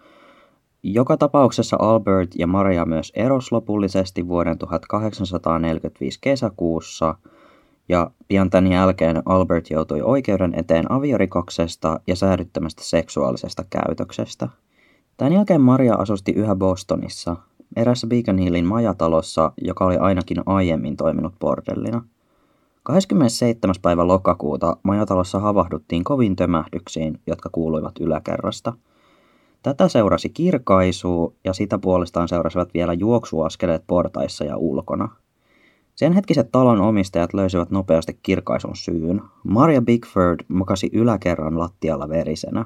joka 0.83 1.17
tapauksessa 1.17 1.77
Albert 1.79 2.29
ja 2.35 2.47
Maria 2.47 2.85
myös 2.85 3.11
eros 3.15 3.51
lopullisesti 3.51 4.27
vuoden 4.27 4.57
1845 4.57 6.19
kesäkuussa, 6.21 7.15
ja 7.89 8.11
pian 8.27 8.49
tämän 8.49 8.71
jälkeen 8.71 9.21
Albert 9.25 9.69
joutui 9.69 10.01
oikeuden 10.01 10.53
eteen 10.55 10.91
aviorikoksesta 10.91 11.99
ja 12.07 12.15
säädyttämästä 12.15 12.83
seksuaalisesta 12.83 13.63
käytöksestä. 13.69 14.49
Tämän 15.17 15.33
jälkeen 15.33 15.61
Maria 15.61 15.95
asusti 15.95 16.31
yhä 16.31 16.55
Bostonissa, 16.55 17.35
erässä 17.75 18.07
Beacon 18.07 18.37
Hillin 18.37 18.65
majatalossa, 18.65 19.51
joka 19.61 19.85
oli 19.85 19.97
ainakin 19.97 20.37
aiemmin 20.45 20.97
toiminut 20.97 21.33
bordellina. 21.39 22.01
27. 22.83 23.75
päivä 23.81 24.07
lokakuuta 24.07 24.77
majatalossa 24.83 25.39
havahduttiin 25.39 26.03
kovin 26.03 26.35
tömähdyksiin, 26.35 27.19
jotka 27.27 27.49
kuuluivat 27.49 27.99
yläkerrasta– 27.99 28.73
Tätä 29.63 29.87
seurasi 29.87 30.29
kirkaisu 30.29 31.35
ja 31.43 31.53
sitä 31.53 31.77
puolestaan 31.77 32.27
seurasivat 32.27 32.73
vielä 32.73 32.93
juoksuaskeleet 32.93 33.83
portaissa 33.87 34.45
ja 34.45 34.57
ulkona. 34.57 35.09
Sen 35.95 36.13
hetkiset 36.13 36.51
talon 36.51 36.81
omistajat 36.81 37.33
löysivät 37.33 37.69
nopeasti 37.71 38.19
kirkaisun 38.23 38.75
syyn. 38.75 39.21
Maria 39.43 39.81
Bigford 39.81 40.39
mokasi 40.47 40.89
yläkerran 40.93 41.59
lattialla 41.59 42.09
verisenä. 42.09 42.65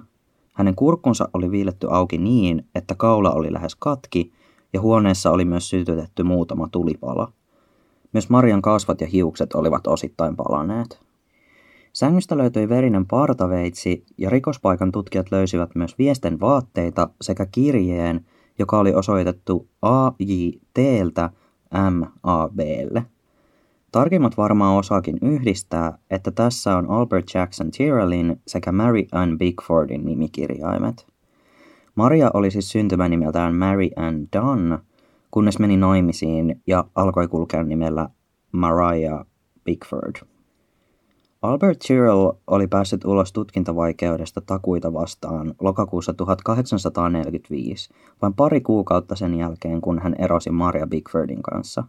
Hänen 0.54 0.76
kurkkunsa 0.76 1.30
oli 1.34 1.52
viiletty 1.52 1.88
auki 1.92 2.18
niin, 2.18 2.66
että 2.76 2.96
kaula 2.96 3.32
oli 3.32 3.54
lähes 3.54 3.76
katki 3.76 4.32
ja 4.74 4.82
huoneessa 4.82 5.32
oli 5.32 5.46
myös 5.46 5.70
sytytetty 5.70 6.24
muutama 6.24 6.68
tulipala. 6.72 7.32
Myös 8.14 8.30
Marian 8.30 8.62
kasvat 8.62 9.02
ja 9.02 9.08
hiukset 9.08 9.54
olivat 9.54 9.88
osittain 9.88 10.36
palaneet. 10.36 11.00
Sängystä 11.94 12.38
löytyi 12.38 12.70
verinen 12.70 13.06
partaveitsi 13.06 14.04
ja 14.18 14.30
rikospaikan 14.30 14.92
tutkijat 14.92 15.32
löysivät 15.32 15.70
myös 15.76 15.98
viesten 15.98 16.40
vaatteita 16.40 17.10
sekä 17.22 17.46
kirjeen, 17.46 18.26
joka 18.60 18.80
oli 18.80 18.94
osoitettu 18.94 19.68
AJTltä 19.82 21.30
MABlle. 21.92 23.06
Tarkimmat 23.92 24.38
varmaan 24.38 24.78
osaakin 24.78 25.18
yhdistää, 25.22 25.98
että 26.10 26.32
tässä 26.32 26.78
on 26.78 26.90
Albert 26.90 27.26
Jackson 27.34 27.72
Tyrrellin 27.72 28.42
sekä 28.48 28.72
Mary 28.72 29.04
Ann 29.12 29.38
Bigfordin 29.38 30.06
nimikirjaimet. 30.06 31.08
Maria 31.96 32.32
oli 32.34 32.52
siis 32.52 32.70
syntymänimeltään 32.70 33.56
Mary 33.56 33.90
Ann 33.96 34.28
Dunn, 34.36 34.78
kunnes 35.32 35.60
meni 35.60 35.78
naimisiin 35.78 36.62
ja 36.68 36.84
alkoi 36.96 37.28
kulkea 37.28 37.64
nimellä 37.64 38.10
Mariah 38.52 39.26
Bigford. 39.64 40.16
Albert 41.42 41.80
Tyrrell 41.88 42.32
oli 42.48 42.68
päässyt 42.68 43.06
ulos 43.06 43.34
tutkintavaikeudesta 43.34 44.42
takuita 44.42 44.94
vastaan 44.94 45.54
lokakuussa 45.62 46.14
1845, 46.14 47.94
vain 48.22 48.34
pari 48.34 48.62
kuukautta 48.62 49.16
sen 49.16 49.34
jälkeen, 49.34 49.82
kun 49.82 50.00
hän 50.00 50.16
erosi 50.20 50.50
Maria 50.50 50.88
Bigfordin 50.88 51.42
kanssa. 51.42 51.84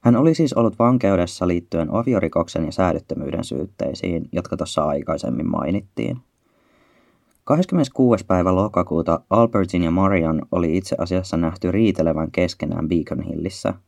Hän 0.00 0.16
oli 0.16 0.34
siis 0.34 0.52
ollut 0.52 0.78
vankeudessa 0.78 1.48
liittyen 1.48 1.94
aviorikoksen 1.94 2.64
ja 2.64 2.72
säädyttömyyden 2.72 3.44
syytteisiin, 3.44 4.28
jotka 4.32 4.56
tuossa 4.56 4.82
aikaisemmin 4.82 5.50
mainittiin. 5.50 6.18
26. 7.44 8.26
päivä 8.26 8.54
lokakuuta 8.54 9.20
Albertin 9.30 9.82
ja 9.82 9.90
Marian 9.90 10.42
oli 10.52 10.76
itse 10.76 10.96
asiassa 10.98 11.36
nähty 11.36 11.72
riitelevän 11.72 12.30
keskenään 12.30 12.88
Beacon 12.88 13.22
Hillissä– 13.22 13.74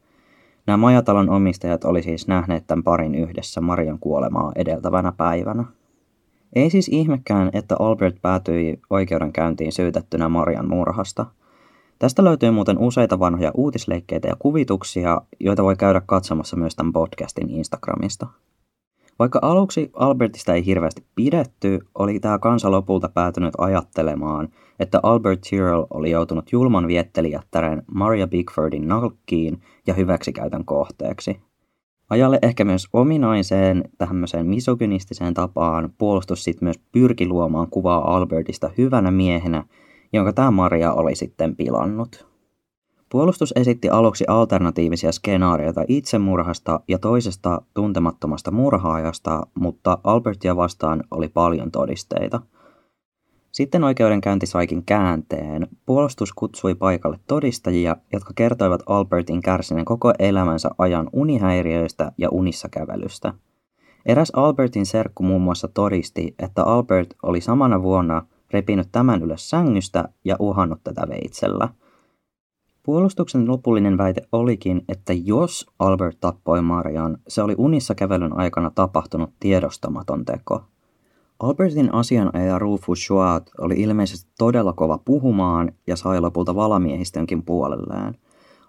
Nämä 0.67 0.77
majatalon 0.77 1.31
omistajat 1.31 1.85
oli 1.85 2.03
siis 2.03 2.29
nähneet 2.29 2.67
tämän 2.67 2.83
parin 2.83 3.15
yhdessä 3.15 3.61
Marian 3.61 3.99
kuolemaa 3.99 4.53
edeltävänä 4.57 5.13
päivänä. 5.13 5.65
Ei 6.53 6.71
siis 6.71 6.89
ihmekään, 6.89 7.51
että 7.53 7.77
Albert 7.79 8.17
päätyi 8.23 8.81
oikeudenkäyntiin 8.91 9.73
syytettynä 9.73 10.29
Marian 10.29 10.69
murhasta. 10.69 11.27
Tästä 11.99 12.25
löytyy 12.25 12.51
muuten 12.51 12.79
useita 12.79 13.19
vanhoja 13.19 13.51
uutisleikkeitä 13.55 14.29
ja 14.29 14.37
kuvituksia, 14.39 15.21
joita 15.41 15.65
voi 15.65 15.77
käydä 15.77 16.03
katsomassa 16.07 16.57
myös 16.57 16.75
tämän 16.77 16.93
podcastin 16.93 17.51
Instagramista. 17.51 18.27
Vaikka 19.19 19.39
aluksi 19.43 19.91
Albertista 19.95 20.55
ei 20.55 20.67
hirveästi 20.67 21.05
pidetty, 21.15 21.79
oli 21.95 22.21
tämä 22.21 22.39
kansa 22.39 22.71
lopulta 22.71 23.09
päätynyt 23.09 23.55
ajattelemaan, 23.59 24.49
että 24.81 25.01
Albert 25.03 25.41
Tyrrell 25.51 25.87
oli 25.91 26.11
joutunut 26.11 26.53
julman 26.53 26.87
viettelijättären 26.87 27.83
Maria 27.95 28.27
Bigfordin 28.27 28.89
nalkkiin 28.89 29.61
ja 29.87 29.95
hyväksikäytön 29.95 30.65
kohteeksi. 30.65 31.41
Ajalle 32.11 32.39
ehkä 32.43 32.65
myös 32.65 32.89
ominaiseen 32.93 33.85
tämmöiseen 33.99 34.47
misogynistiseen 34.47 35.35
tapaan 35.35 35.93
puolustus 35.99 36.45
sitten 36.45 36.67
myös 36.67 36.81
pyrki 36.93 37.27
luomaan 37.27 37.71
kuvaa 37.71 38.17
Albertista 38.17 38.71
hyvänä 38.79 39.11
miehenä, 39.11 39.65
jonka 40.13 40.33
tämä 40.33 40.51
Maria 40.51 40.93
oli 40.93 41.15
sitten 41.15 41.57
pilannut. 41.57 42.34
Puolustus 43.15 43.53
esitti 43.57 43.89
aluksi 43.89 44.25
alternatiivisia 44.29 45.13
skenaarioita 45.13 45.85
itsemurhasta 45.89 46.81
ja 46.89 46.99
toisesta 46.99 47.63
tuntemattomasta 47.75 48.51
murhaajasta, 48.51 49.47
mutta 49.55 49.99
Albertia 50.05 50.57
vastaan 50.57 51.05
oli 51.11 51.29
paljon 51.29 51.71
todisteita. 51.71 52.41
Sitten 53.53 53.85
oikeudenkäynti 53.85 54.47
saikin 54.47 54.85
käänteen. 54.85 55.69
Puolustus 55.87 56.33
kutsui 56.33 56.75
paikalle 56.75 57.19
todistajia, 57.27 57.97
jotka 58.13 58.33
kertoivat 58.35 58.83
Albertin 58.87 59.43
kärsineen 59.43 59.85
koko 59.85 60.13
elämänsä 60.19 60.71
ajan 60.79 61.11
unihäiriöistä 61.13 62.13
ja 62.19 62.29
unissa 62.31 62.69
kävelystä. 62.69 63.35
Eräs 64.07 64.31
Albertin 64.31 64.87
serkku 64.87 65.23
muun 65.23 65.43
muassa 65.43 65.69
todisti, 65.69 66.35
että 66.39 66.65
Albert 66.65 67.15
oli 67.23 67.41
samana 67.41 67.83
vuonna 67.83 68.27
repinyt 68.51 68.89
tämän 68.93 69.23
ylös 69.23 69.51
sängystä 69.51 70.09
ja 70.25 70.37
uhannut 70.39 70.81
tätä 70.85 71.03
veitsellä. 71.09 71.69
Puolustuksen 72.85 73.49
lopullinen 73.49 73.99
väite 73.99 74.23
olikin, 74.33 74.85
että 74.89 75.13
jos 75.13 75.67
Albert 75.79 76.21
tappoi 76.21 76.63
Marian, 76.63 77.19
se 77.29 77.43
oli 77.43 77.55
unissa 77.59 77.95
kävelyn 77.95 78.39
aikana 78.39 78.71
tapahtunut 78.75 79.31
tiedostamaton 79.41 80.25
teko. 80.25 80.65
Albertin 81.41 81.95
asianajaja 81.95 82.59
Rufus 82.59 83.05
Schwartz 83.05 83.53
oli 83.59 83.75
ilmeisesti 83.75 84.31
todella 84.39 84.73
kova 84.73 84.99
puhumaan 85.05 85.73
ja 85.87 85.97
sai 85.97 86.21
lopulta 86.21 86.55
valamiehistönkin 86.55 87.43
puolelleen. 87.43 88.17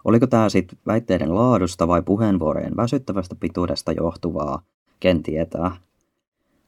Oliko 0.05 0.27
tämä 0.27 0.49
sitten 0.49 0.79
väitteiden 0.87 1.35
laadusta 1.35 1.87
vai 1.87 2.01
puheenvuorojen 2.01 2.77
väsyttävästä 2.77 3.35
pituudesta 3.39 3.91
johtuvaa, 3.91 4.61
ken 4.99 5.23
tietää. 5.23 5.71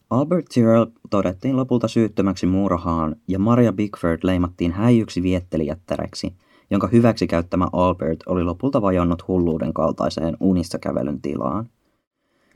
Albert 0.09 0.45
Tyrrell 0.53 0.85
todettiin 1.09 1.57
lopulta 1.57 1.87
syyttömäksi 1.87 2.45
murhaan 2.45 3.15
ja 3.27 3.39
Maria 3.39 3.73
Bigford 3.73 4.19
leimattiin 4.23 4.71
häijyksi 4.71 5.23
viettelijättäreksi, 5.23 6.33
jonka 6.69 6.87
hyväksi 6.87 7.27
käyttämä 7.27 7.67
Albert 7.73 8.19
oli 8.25 8.43
lopulta 8.43 8.81
vajonnut 8.81 9.27
hulluuden 9.27 9.73
kaltaiseen 9.73 10.37
unissa 10.39 10.79
kävelyn 10.79 11.21
tilaan. 11.21 11.69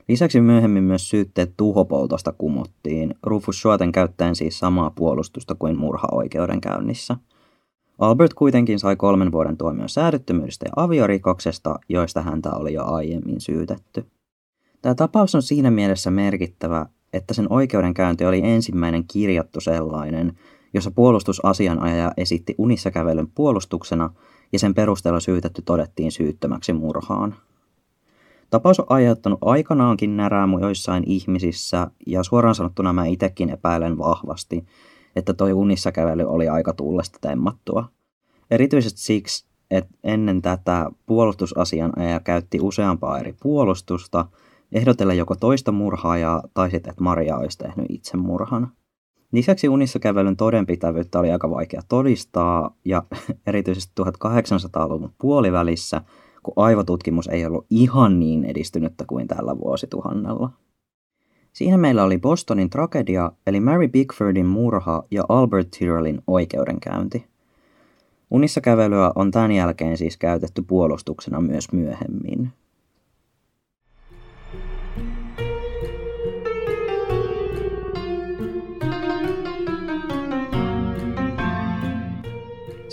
Lisäksi 0.08 0.40
myöhemmin 0.40 0.82
myös 0.84 1.10
syytteet 1.10 1.54
tuhopoltosta 1.56 2.32
kumottiin, 2.32 3.14
Rufus 3.22 3.60
Schwarten 3.60 3.92
käyttäen 3.92 4.36
siis 4.36 4.58
samaa 4.58 4.90
puolustusta 4.90 5.54
kuin 5.54 5.78
murhaoikeudenkäynnissä. 5.78 7.16
Albert 7.98 8.34
kuitenkin 8.34 8.78
sai 8.78 8.96
kolmen 8.96 9.32
vuoden 9.32 9.56
tuomion 9.56 9.88
säädyttömyydestä 9.88 10.66
ja 10.66 10.72
aviorikoksesta, 10.84 11.78
joista 11.88 12.22
häntä 12.22 12.50
oli 12.50 12.72
jo 12.72 12.84
aiemmin 12.84 13.40
syytetty. 13.40 14.06
Tämä 14.82 14.94
tapaus 14.94 15.34
on 15.34 15.42
siinä 15.42 15.70
mielessä 15.70 16.10
merkittävä, 16.10 16.86
että 17.12 17.34
sen 17.34 17.46
oikeudenkäynti 17.52 18.24
oli 18.24 18.40
ensimmäinen 18.44 19.04
kirjattu 19.12 19.60
sellainen, 19.60 20.38
jossa 20.74 20.90
puolustusasianajaja 20.90 22.12
esitti 22.16 22.54
unissa 22.58 22.90
kävelyn 22.90 23.28
puolustuksena 23.34 24.10
ja 24.52 24.58
sen 24.58 24.74
perusteella 24.74 25.20
syytetty 25.20 25.62
todettiin 25.62 26.12
syyttömäksi 26.12 26.72
murhaan. 26.72 27.34
Tapaus 28.50 28.80
on 28.80 28.86
aiheuttanut 28.88 29.38
aikanaankin 29.42 30.16
närää 30.16 30.48
joissain 30.60 31.04
ihmisissä 31.06 31.90
ja 32.06 32.22
suoraan 32.22 32.54
sanottuna 32.54 32.92
mä 32.92 33.06
itsekin 33.06 33.50
epäilen 33.50 33.98
vahvasti, 33.98 34.64
että 35.16 35.34
toi 35.34 35.52
unissa 35.52 35.92
kävely 35.92 36.22
oli 36.22 36.48
aika 36.48 36.72
tuulesta 36.72 37.18
temmattua. 37.20 37.88
Erityisesti 38.50 39.00
siksi, 39.00 39.46
että 39.70 39.94
ennen 40.04 40.42
tätä 40.42 40.90
puolustusasianajaja 41.06 42.20
käytti 42.20 42.58
useampaa 42.60 43.18
eri 43.18 43.34
puolustusta, 43.42 44.26
ehdotella 44.72 45.14
joko 45.14 45.34
toista 45.36 45.72
murhaajaa 45.72 46.42
tai 46.54 46.70
sitten, 46.70 46.90
että 46.90 47.02
Maria 47.02 47.36
olisi 47.36 47.58
tehnyt 47.58 47.86
itsemurhan. 47.88 48.72
Lisäksi 49.32 49.68
unissa 49.68 49.98
kävelyn 49.98 50.36
todenpitävyyttä 50.36 51.18
oli 51.18 51.30
aika 51.30 51.50
vaikea 51.50 51.80
todistaa, 51.88 52.76
ja 52.84 53.02
erityisesti 53.46 53.92
1800-luvun 54.02 55.12
puolivälissä– 55.18 56.00
kun 56.42 56.54
aivotutkimus 56.56 57.28
ei 57.28 57.46
ollut 57.46 57.66
ihan 57.70 58.20
niin 58.20 58.44
edistynyttä 58.44 59.04
kuin 59.06 59.28
tällä 59.28 59.58
vuosituhannella. 59.58 60.50
Siinä 61.52 61.78
meillä 61.78 62.04
oli 62.04 62.18
Bostonin 62.18 62.70
tragedia, 62.70 63.32
eli 63.46 63.60
Mary 63.60 63.88
Bigfordin 63.88 64.46
murha 64.46 65.02
ja 65.10 65.24
Albert 65.28 65.68
Tyrrellin 65.78 66.22
oikeudenkäynti. 66.26 67.26
Unissa 68.30 68.60
kävelyä 68.60 69.12
on 69.14 69.30
tämän 69.30 69.52
jälkeen 69.52 69.98
siis 69.98 70.16
käytetty 70.16 70.62
puolustuksena 70.62 71.40
myös 71.40 71.72
myöhemmin. 71.72 72.52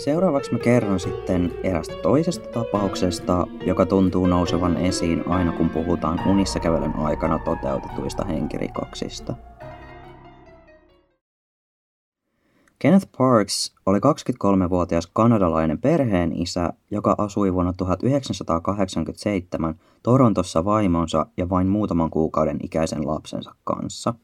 Seuraavaksi 0.04 0.52
mä 0.52 0.58
kerron 0.58 1.00
sitten 1.00 1.52
erästä 1.62 1.94
toisesta 2.02 2.48
tapauksesta, 2.48 3.46
joka 3.66 3.86
tuntuu 3.86 4.26
nousevan 4.26 4.76
esiin 4.76 5.28
aina 5.28 5.52
kun 5.52 5.70
puhutaan 5.70 6.28
unissa 6.28 6.60
kävelyn 6.60 6.96
aikana 6.96 7.38
toteutetuista 7.38 8.24
henkirikoksista. 8.24 9.34
Kenneth 12.78 13.08
Parks 13.18 13.74
oli 13.86 13.98
23-vuotias 13.98 15.06
kanadalainen 15.12 15.78
perheen 15.78 16.32
isä, 16.32 16.72
joka 16.90 17.14
asui 17.18 17.54
vuonna 17.54 17.72
1987 17.72 19.74
Torontossa 20.02 20.64
vaimonsa 20.64 21.26
ja 21.36 21.48
vain 21.48 21.68
muutaman 21.68 22.10
kuukauden 22.10 22.58
ikäisen 22.62 23.06
lapsensa 23.06 23.54
kanssa– 23.64 24.14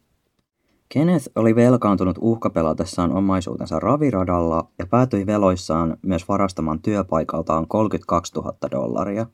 Kenneth 0.88 1.28
oli 1.34 1.54
velkaantunut 1.54 2.18
uhkapelatessaan 2.20 3.12
omaisuutensa 3.12 3.80
raviradalla 3.80 4.68
ja 4.78 4.86
päätyi 4.86 5.26
veloissaan 5.26 5.96
myös 6.02 6.28
varastamaan 6.28 6.82
työpaikaltaan 6.82 7.66
32 7.68 8.34
000 8.34 8.54
dollaria. 8.70 9.26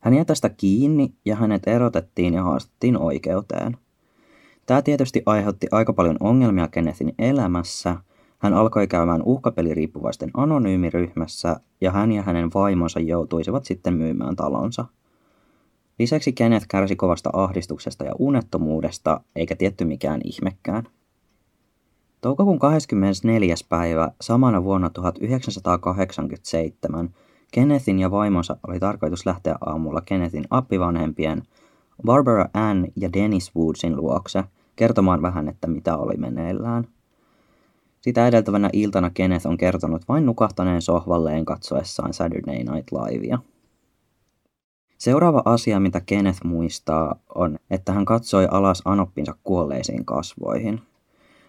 Hän 0.00 0.14
jäi 0.14 0.24
tästä 0.24 0.48
kiinni 0.48 1.14
ja 1.24 1.36
hänet 1.36 1.62
erotettiin 1.66 2.34
ja 2.34 2.42
haastettiin 2.42 2.98
oikeuteen. 2.98 3.76
Tämä 4.66 4.82
tietysti 4.82 5.22
aiheutti 5.26 5.66
aika 5.70 5.92
paljon 5.92 6.16
ongelmia 6.20 6.68
Kennethin 6.68 7.14
elämässä. 7.18 7.96
Hän 8.38 8.54
alkoi 8.54 8.86
käymään 8.86 9.22
uhkapeliriippuvaisten 9.22 10.30
anonyymiryhmässä 10.34 11.60
ja 11.80 11.90
hän 11.90 12.12
ja 12.12 12.22
hänen 12.22 12.50
vaimonsa 12.54 13.00
joutuisivat 13.00 13.64
sitten 13.64 13.94
myymään 13.94 14.36
talonsa– 14.36 14.84
Lisäksi 16.00 16.32
Kenneth 16.32 16.66
kärsi 16.68 16.96
kovasta 16.96 17.30
ahdistuksesta 17.32 18.04
ja 18.04 18.12
unettomuudesta, 18.18 19.20
eikä 19.36 19.56
tietty 19.56 19.84
mikään 19.84 20.20
ihmekään. 20.24 20.84
Toukokuun 22.20 22.58
24. 22.58 23.54
päivä 23.68 24.10
samana 24.20 24.64
vuonna 24.64 24.90
1987 24.90 27.14
Kennethin 27.52 27.98
ja 27.98 28.10
vaimonsa 28.10 28.56
oli 28.68 28.80
tarkoitus 28.80 29.26
lähteä 29.26 29.56
aamulla 29.60 30.00
Kennethin 30.00 30.44
appivanhempien 30.50 31.42
Barbara 32.04 32.48
Ann 32.54 32.86
ja 32.96 33.12
Dennis 33.12 33.56
Woodsin 33.56 33.96
luokse 33.96 34.44
kertomaan 34.76 35.22
vähän, 35.22 35.48
että 35.48 35.66
mitä 35.66 35.96
oli 35.96 36.16
meneillään. 36.16 36.88
Sitä 38.00 38.26
edeltävänä 38.26 38.70
iltana 38.72 39.10
Kenneth 39.10 39.46
on 39.46 39.56
kertonut 39.56 40.08
vain 40.08 40.26
nukahtaneen 40.26 40.82
sohvalleen 40.82 41.44
katsoessaan 41.44 42.14
Saturday 42.14 42.56
Night 42.56 42.92
Livea. 42.92 43.38
Seuraava 45.00 45.42
asia, 45.44 45.80
mitä 45.80 46.00
Kenneth 46.00 46.44
muistaa, 46.44 47.16
on, 47.34 47.58
että 47.70 47.92
hän 47.92 48.04
katsoi 48.04 48.48
alas 48.50 48.82
anoppinsa 48.84 49.34
kuolleisiin 49.44 50.04
kasvoihin. 50.04 50.80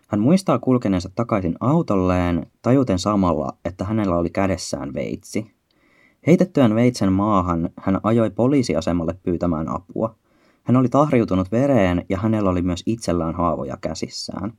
Hän 0.08 0.20
muistaa 0.20 0.60
kulkeneensa 0.60 1.10
takaisin 1.16 1.56
autolleen, 1.60 2.48
tajuten 2.62 3.00
samalla, 3.00 3.58
että 3.66 3.86
hänellä 3.86 4.16
oli 4.16 4.30
kädessään 4.30 4.94
veitsi. 4.94 5.52
Heitettyään 6.28 6.76
veitsen 6.76 7.14
maahan, 7.14 7.70
hän 7.78 8.00
ajoi 8.04 8.30
poliisiasemalle 8.30 9.16
pyytämään 9.24 9.76
apua. 9.76 10.16
Hän 10.64 10.78
oli 10.78 10.90
tahriutunut 10.90 11.52
vereen 11.52 12.06
ja 12.10 12.18
hänellä 12.18 12.50
oli 12.50 12.62
myös 12.62 12.84
itsellään 12.86 13.36
haavoja 13.36 13.78
käsissään. 13.82 14.54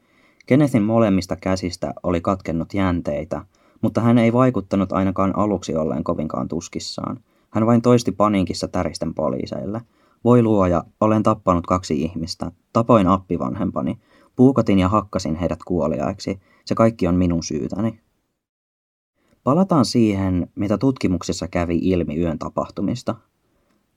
Kennethin 0.47 0.83
molemmista 0.83 1.37
käsistä 1.37 1.95
oli 2.03 2.21
katkennut 2.21 2.75
jänteitä, 2.75 3.45
mutta 3.81 4.01
hän 4.01 4.19
ei 4.19 4.33
vaikuttanut 4.33 4.93
ainakaan 4.93 5.39
aluksi 5.39 5.77
olleen 5.77 6.05
kovinkaan 6.05 6.49
tuskissaan– 6.49 7.21
hän 7.53 7.67
vain 7.67 7.83
toisti 7.83 8.13
paniikissa 8.13 8.69
täristen 8.69 9.15
poliiseille. 9.15 9.81
Voi 10.25 10.43
luoja, 10.43 10.85
olen 11.01 11.23
tappanut 11.23 11.67
kaksi 11.67 12.03
ihmistä. 12.03 12.53
Tapoin 12.73 13.07
appivanhempani. 13.07 13.99
Puukotin 14.37 14.79
ja 14.79 14.89
hakkasin 14.89 15.35
heidät 15.35 15.59
kuoliaiksi. 15.67 16.41
Se 16.65 16.75
kaikki 16.75 17.07
on 17.07 17.15
minun 17.15 17.43
syytäni. 17.43 18.01
Palataan 19.45 19.85
siihen, 19.85 20.49
mitä 20.55 20.79
tutkimuksissa 20.79 21.49
kävi 21.49 21.79
ilmi 21.83 22.19
yön 22.19 22.39
tapahtumista. 22.39 23.15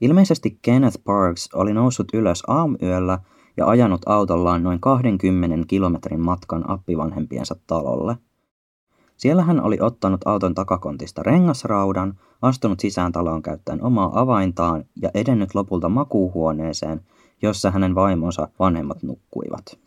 Ilmeisesti 0.02 0.60
Kenneth 0.62 0.98
Parks 1.04 1.50
oli 1.54 1.74
noussut 1.74 2.08
ylös 2.14 2.44
aamuyöllä 2.48 3.20
ja 3.58 3.68
ajanut 3.68 4.02
autollaan 4.06 4.64
noin 4.64 4.80
20 4.80 5.66
kilometrin 5.68 6.22
matkan 6.22 6.70
appivanhempiensa 6.70 7.56
talolle– 7.68 8.18
siellä 9.18 9.44
hän 9.44 9.64
oli 9.64 9.78
ottanut 9.82 10.28
auton 10.28 10.56
takakontista 10.56 11.24
rengasraudan, 11.24 12.20
astunut 12.42 12.80
sisään 12.80 13.12
taloon 13.12 13.42
käyttäen 13.42 13.84
omaa 13.84 14.20
avaintaan 14.20 14.84
ja 15.02 15.10
edennyt 15.14 15.56
lopulta 15.56 15.90
makuuhuoneeseen, 15.90 17.02
jossa 17.42 17.72
hänen 17.72 17.96
vaimonsa 17.96 18.48
vanhemmat 18.60 19.04
nukkuivat. 19.04 19.80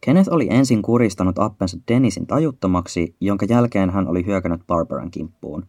Kenneth 0.00 0.32
oli 0.32 0.46
ensin 0.50 0.82
kuristanut 0.82 1.38
appensa 1.38 1.78
Dennisin 1.88 2.26
tajuttomaksi, 2.26 3.16
jonka 3.20 3.46
jälkeen 3.48 3.90
hän 3.90 4.08
oli 4.08 4.26
hyökännyt 4.26 4.66
Barbaran 4.66 5.10
kimppuun. 5.10 5.66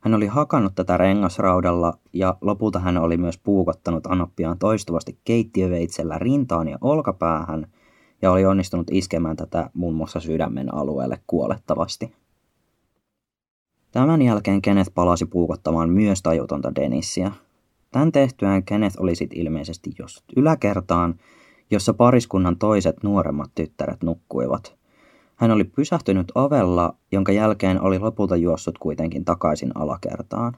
Hän 0.00 0.14
oli 0.14 0.26
hakannut 0.26 0.74
tätä 0.74 0.96
rengasraudalla 0.96 1.98
ja 2.12 2.36
lopulta 2.40 2.78
hän 2.78 2.96
oli 2.96 3.16
myös 3.16 3.38
puukottanut 3.38 4.06
Anoppiaan 4.06 4.58
toistuvasti 4.58 5.18
keittiöveitsellä 5.24 6.18
rintaan 6.18 6.68
ja 6.68 6.78
olkapäähän– 6.80 7.66
ja 8.24 8.30
oli 8.30 8.46
onnistunut 8.46 8.86
iskemään 8.90 9.36
tätä 9.36 9.70
muun 9.74 9.94
muassa 9.94 10.20
sydämen 10.20 10.74
alueelle 10.74 11.20
kuolettavasti. 11.26 12.12
Tämän 13.92 14.22
jälkeen 14.22 14.62
Kenneth 14.62 14.90
palasi 14.94 15.26
puukottamaan 15.26 15.90
myös 15.90 16.22
tajutonta 16.22 16.74
Denissiä. 16.74 17.32
Tän 17.90 18.12
tehtyään 18.12 18.64
Kenneth 18.64 18.96
oli 19.00 19.14
sit 19.14 19.30
ilmeisesti 19.34 19.90
jos 19.98 20.24
yläkertaan 20.36 21.14
jossa 21.70 21.94
pariskunnan 21.94 22.56
toiset 22.56 23.02
nuoremmat 23.02 23.50
tyttäret 23.54 24.02
nukkuivat. 24.02 24.76
Hän 25.36 25.50
oli 25.50 25.64
pysähtynyt 25.64 26.32
ovella, 26.34 26.94
jonka 27.12 27.32
jälkeen 27.32 27.80
oli 27.80 27.98
lopulta 27.98 28.36
juossut 28.36 28.78
kuitenkin 28.78 29.24
takaisin 29.24 29.76
alakertaan. 29.76 30.56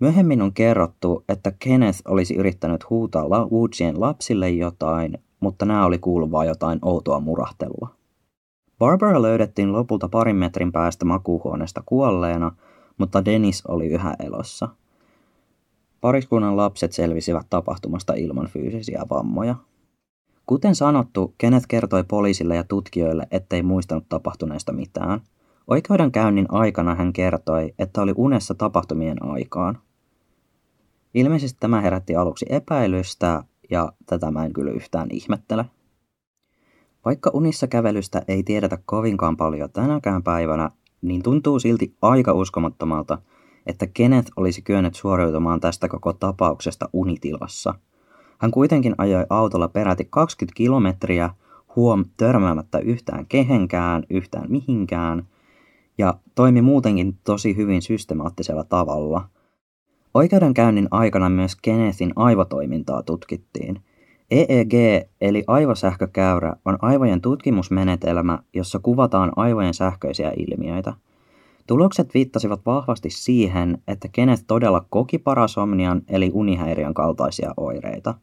Myöhemmin 0.00 0.42
on 0.42 0.52
kerrottu, 0.52 1.24
että 1.28 1.52
Kenneth 1.58 2.02
olisi 2.08 2.34
yrittänyt 2.34 2.90
huutaa 2.90 3.28
Woodsien 3.28 4.00
lapsille 4.00 4.50
jotain, 4.50 5.18
mutta 5.44 5.64
nämä 5.64 5.86
oli 5.86 5.98
kuuluvaa 5.98 6.44
jotain 6.44 6.78
outoa 6.82 7.20
murahtelua. 7.20 7.88
Barbara 8.78 9.22
löydettiin 9.22 9.72
lopulta 9.72 10.08
parin 10.08 10.36
metrin 10.36 10.72
päästä 10.72 11.04
makuuhuoneesta 11.04 11.82
kuolleena, 11.86 12.52
mutta 12.98 13.24
Dennis 13.24 13.66
oli 13.66 13.86
yhä 13.86 14.14
elossa. 14.24 14.68
Pariskunnan 16.00 16.56
lapset 16.56 16.92
selvisivät 16.92 17.46
tapahtumasta 17.50 18.14
ilman 18.14 18.46
fyysisiä 18.46 19.02
vammoja. 19.10 19.54
Kuten 20.46 20.74
sanottu, 20.74 21.34
Kenneth 21.38 21.66
kertoi 21.68 22.04
poliisille 22.04 22.56
ja 22.56 22.64
tutkijoille, 22.64 23.26
ettei 23.30 23.62
muistanut 23.62 24.04
tapahtuneesta 24.08 24.72
mitään. 24.72 25.20
Oikeudenkäynnin 25.66 26.46
aikana 26.48 26.94
hän 26.94 27.12
kertoi, 27.12 27.74
että 27.78 28.02
oli 28.02 28.12
unessa 28.16 28.54
tapahtumien 28.54 29.24
aikaan. 29.24 29.78
Ilmeisesti 31.14 31.56
tämä 31.60 31.80
herätti 31.80 32.16
aluksi 32.16 32.46
epäilystä, 32.48 33.44
ja 33.70 33.92
tätä 34.06 34.30
mä 34.30 34.44
en 34.44 34.52
kyllä 34.52 34.70
yhtään 34.70 35.08
ihmettele. 35.10 35.64
Vaikka 37.04 37.30
unissa 37.34 37.66
kävelystä 37.66 38.22
ei 38.28 38.42
tiedetä 38.42 38.78
kovinkaan 38.86 39.36
paljon 39.36 39.72
tänäkään 39.72 40.22
päivänä, 40.22 40.70
niin 41.02 41.22
tuntuu 41.22 41.58
silti 41.58 41.96
aika 42.02 42.32
uskomattomalta, 42.32 43.18
että 43.66 43.86
Kenneth 43.86 44.32
olisi 44.36 44.62
kyennyt 44.62 44.94
suoriutumaan 44.94 45.60
tästä 45.60 45.88
koko 45.88 46.12
tapauksesta 46.12 46.88
unitilassa. 46.92 47.74
Hän 48.38 48.50
kuitenkin 48.50 48.94
ajoi 48.98 49.26
autolla 49.30 49.68
peräti 49.68 50.06
20 50.10 50.56
kilometriä, 50.56 51.30
huom 51.76 52.04
törmäämättä 52.16 52.78
yhtään 52.78 53.26
kehenkään, 53.26 54.04
yhtään 54.10 54.50
mihinkään, 54.50 55.26
ja 55.98 56.14
toimi 56.34 56.62
muutenkin 56.62 57.18
tosi 57.24 57.56
hyvin 57.56 57.82
systemaattisella 57.82 58.64
tavalla. 58.64 59.28
Oikeudenkäynnin 60.14 60.88
aikana 60.90 61.28
myös 61.28 61.56
Kennethin 61.62 62.12
aivotoimintaa 62.16 63.02
tutkittiin– 63.02 63.80
EEG 64.30 64.74
eli 65.20 65.44
aivosähkökäyrä 65.46 66.56
on 66.64 66.78
aivojen 66.82 67.20
tutkimusmenetelmä, 67.20 68.38
jossa 68.54 68.78
kuvataan 68.78 69.32
aivojen 69.36 69.74
sähköisiä 69.74 70.32
ilmiöitä. 70.36 70.94
Tulokset 71.66 72.14
viittasivat 72.14 72.66
vahvasti 72.66 73.10
siihen, 73.10 73.78
että 73.88 74.08
Kenneth 74.12 74.44
todella 74.46 74.86
koki 74.90 75.18
parasomnian 75.18 76.02
eli 76.08 76.30
unihäiriön 76.34 76.94
kaltaisia 76.94 77.54
oireita. 77.56 78.14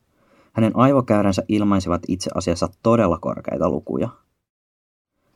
Hänen 0.54 0.75
aivokäyränsä 0.75 1.43
ilmaisivat 1.47 2.01
itse 2.08 2.30
asiassa 2.36 2.69
todella 2.84 3.17
korkeita 3.17 3.69
lukuja. 3.69 4.10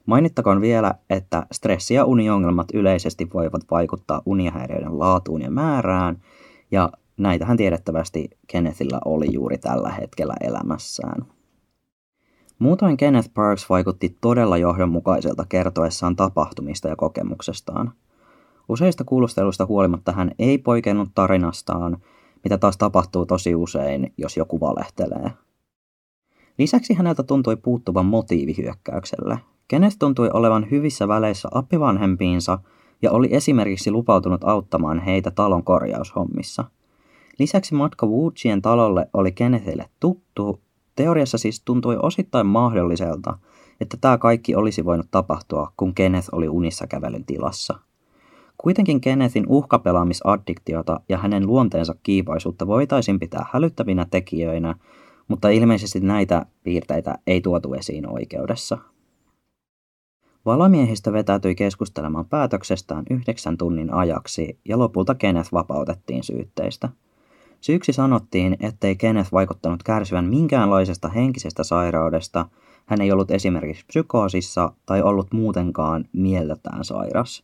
Mainittakoon 0.05 0.61
vielä, 0.61 0.93
että 1.09 1.45
stressi 1.51 1.93
ja 1.93 2.05
uniongelmat 2.05 2.67
yleisesti 2.73 3.27
voivat 3.33 3.61
vaikuttaa 3.71 4.21
unihäiriöiden 4.25 4.99
laatuun 4.99 5.41
ja 5.41 5.51
määrään, 5.51 6.21
ja 6.75 6.89
näitähän 7.17 7.57
tiedettävästi 7.57 8.29
Kennethillä 8.47 8.99
oli 9.05 9.33
juuri 9.33 9.57
tällä 9.57 9.89
hetkellä 9.89 10.33
elämässään. 10.41 11.25
Muutoin 12.59 12.97
Kenneth 12.97 13.29
Parks 13.33 13.69
vaikutti 13.69 14.17
todella 14.21 14.57
johdonmukaiselta 14.57 15.45
kertoessaan 15.49 16.15
tapahtumista 16.15 16.87
ja 16.87 16.95
kokemuksestaan. 16.95 17.91
Useista 18.69 19.03
kuulusteluista 19.03 19.65
huolimatta 19.65 20.11
hän 20.11 20.31
ei 20.39 20.57
poikennut 20.57 21.09
tarinastaan, 21.15 21.97
mitä 22.43 22.57
taas 22.57 22.77
tapahtuu 22.77 23.25
tosi 23.25 23.55
usein, 23.55 24.13
jos 24.17 24.37
joku 24.37 24.59
valehtelee. 24.59 25.31
Lisäksi 26.57 26.93
häneltä 26.93 27.23
tuntui 27.23 27.55
puuttuvan 27.55 28.05
motiivi 28.05 28.55
hyökkäykselle. 28.57 29.39
Kenneth 29.67 29.95
tuntui 29.99 30.29
olevan 30.33 30.67
hyvissä 30.71 31.07
väleissä 31.07 31.49
appivanhempiinsa 31.51 32.59
ja 33.05 33.11
oli 33.11 33.27
esimerkiksi 33.31 33.91
lupautunut 33.91 34.43
auttamaan 34.43 34.99
heitä 34.99 35.31
talon 35.31 35.63
korjaushommissa– 35.63 36.63
Lisäksi 37.39 37.75
matka 37.75 38.07
Woodsien 38.07 38.61
talolle 38.61 39.09
oli 39.13 39.31
Kennethille 39.31 39.89
tuttu. 39.99 40.61
Teoriassa 40.95 41.37
siis 41.37 41.61
tuntui 41.65 41.97
osittain 42.01 42.47
mahdolliselta, 42.47 43.37
että 43.81 43.97
tämä 44.01 44.17
kaikki 44.17 44.55
olisi 44.55 44.85
voinut 44.85 45.07
tapahtua, 45.11 45.71
kun 45.77 45.93
Kenneth 45.93 46.29
oli 46.31 46.49
unissa 46.49 46.87
kävelyn 46.87 47.25
tilassa. 47.25 47.79
Kuitenkin 48.57 49.01
Kennethin 49.01 49.45
uhkapelaamisaddiktiota 49.47 50.99
ja 51.09 51.17
hänen 51.17 51.47
luonteensa 51.47 51.95
kiipaisuutta 52.03 52.67
voitaisiin 52.67 53.19
pitää 53.19 53.45
hälyttävinä 53.51 54.05
tekijöinä, 54.11 54.75
mutta 55.27 55.49
ilmeisesti 55.49 55.99
näitä 55.99 56.45
piirteitä 56.63 57.15
ei 57.27 57.41
tuotu 57.41 57.73
esiin 57.73 58.09
oikeudessa. 58.09 58.77
Valomiehistä 60.45 61.13
vetäytyi 61.13 61.55
keskustelemaan 61.55 62.25
päätöksestään 62.25 63.05
yhdeksän 63.09 63.57
tunnin 63.57 63.93
ajaksi 63.93 64.59
ja 64.65 64.79
lopulta 64.79 65.15
Kenneth 65.15 65.53
vapautettiin 65.53 66.23
syytteistä– 66.23 66.89
Syyksi 67.65 67.93
sanottiin, 67.93 68.57
ettei 68.59 68.95
Kenneth 68.95 69.31
vaikuttanut 69.31 69.83
kärsivän 69.83 70.25
minkäänlaisesta 70.25 71.09
henkisestä 71.09 71.63
sairaudesta, 71.63 72.45
hän 72.85 73.01
ei 73.01 73.11
ollut 73.11 73.31
esimerkiksi 73.31 73.85
psykoosissa 73.85 74.73
tai 74.85 75.01
ollut 75.01 75.33
muutenkaan 75.33 76.05
mieltään 76.13 76.83
sairas. 76.83 77.43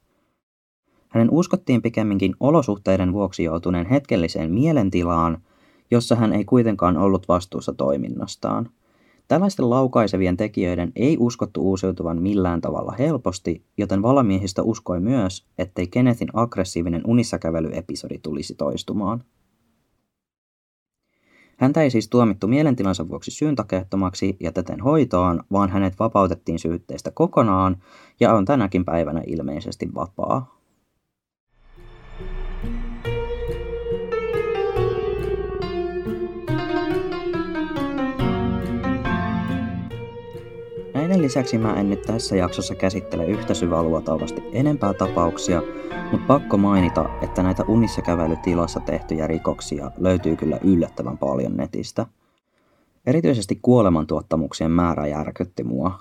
Hänen 1.08 1.32
uskottiin 1.32 1.82
pikemminkin 1.82 2.36
olosuhteiden 2.40 3.14
vuoksi 3.14 3.44
joutuneen 3.44 3.86
hetkelliseen 3.86 4.52
mielentilaan, 4.52 5.38
jossa 5.92 6.16
hän 6.16 6.34
ei 6.34 6.46
kuitenkaan 6.46 6.98
ollut 6.98 7.28
vastuussa 7.28 7.74
toiminnastaan. 7.74 8.70
Tällaisten 9.32 9.70
laukaisevien 9.70 10.38
tekijöiden 10.38 10.91
ei 10.96 11.17
uskottu 11.20 11.62
uusiutuvan 11.62 12.22
millään 12.22 12.62
tavalla 12.62 12.96
helposti, 13.00 13.65
joten 13.78 14.02
valamiehistä 14.02 14.63
uskoi 14.63 15.00
myös, 15.00 15.46
ettei 15.58 15.88
Kennethin 15.88 16.28
aggressiivinen 16.34 17.02
unissakävelyepisodi 17.08 18.20
tulisi 18.20 18.56
toistumaan. 18.56 19.24
Häntä 21.58 21.82
ei 21.82 21.89
siis 21.89 22.10
tuomittu 22.10 22.48
mielentilansa 22.48 23.10
vuoksi 23.10 23.32
syyntakeettomaksi 23.32 24.38
ja 24.39 24.52
täten 24.52 24.82
hoitoon, 24.82 25.44
vaan 25.52 25.70
hänet 25.70 26.00
vapautettiin 26.00 26.60
syytteistä 26.60 27.12
kokonaan 27.12 27.78
ja 28.20 28.34
on 28.34 28.46
tänäkin 28.46 28.86
päivänä 28.86 29.22
ilmeisesti 29.28 29.89
vapaa. 29.96 30.61
Näiden 41.12 41.26
lisäksi 41.26 41.58
mä 41.58 41.74
en 41.74 41.89
nyt 41.89 42.02
tässä 42.02 42.36
jaksossa 42.36 42.76
käsittele 42.76 43.26
yhtä 43.26 43.54
syväluotaavasti 43.54 44.43
enempää 44.54 44.93
tapauksia, 44.93 45.62
mutta 46.12 46.28
pakko 46.28 46.58
mainita, 46.58 47.10
että 47.21 47.43
näitä 47.43 47.63
unissa 47.67 48.02
kävelytilassa 48.02 48.80
tehtyjä 48.80 49.28
rikoksia 49.28 49.91
löytyy 49.97 50.36
kyllä 50.36 50.60
yllättävän 50.63 51.17
paljon 51.17 51.58
netistä. 51.58 52.06
Erityisesti 53.06 53.60
kuolemantuottamuksien 53.62 54.71
määrä 54.71 55.08
järkytti 55.08 55.63
mua. 55.63 56.00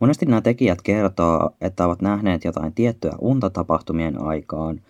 Monesti 0.00 0.26
nämä 0.26 0.40
tekijät 0.40 0.82
kertoo, 0.82 1.50
että 1.60 1.86
ovat 1.86 2.02
nähneet 2.02 2.44
jotain 2.44 2.72
tiettyä 2.72 3.12
unta 3.20 3.50
tapahtumien 3.50 4.22
aikaan. 4.22 4.80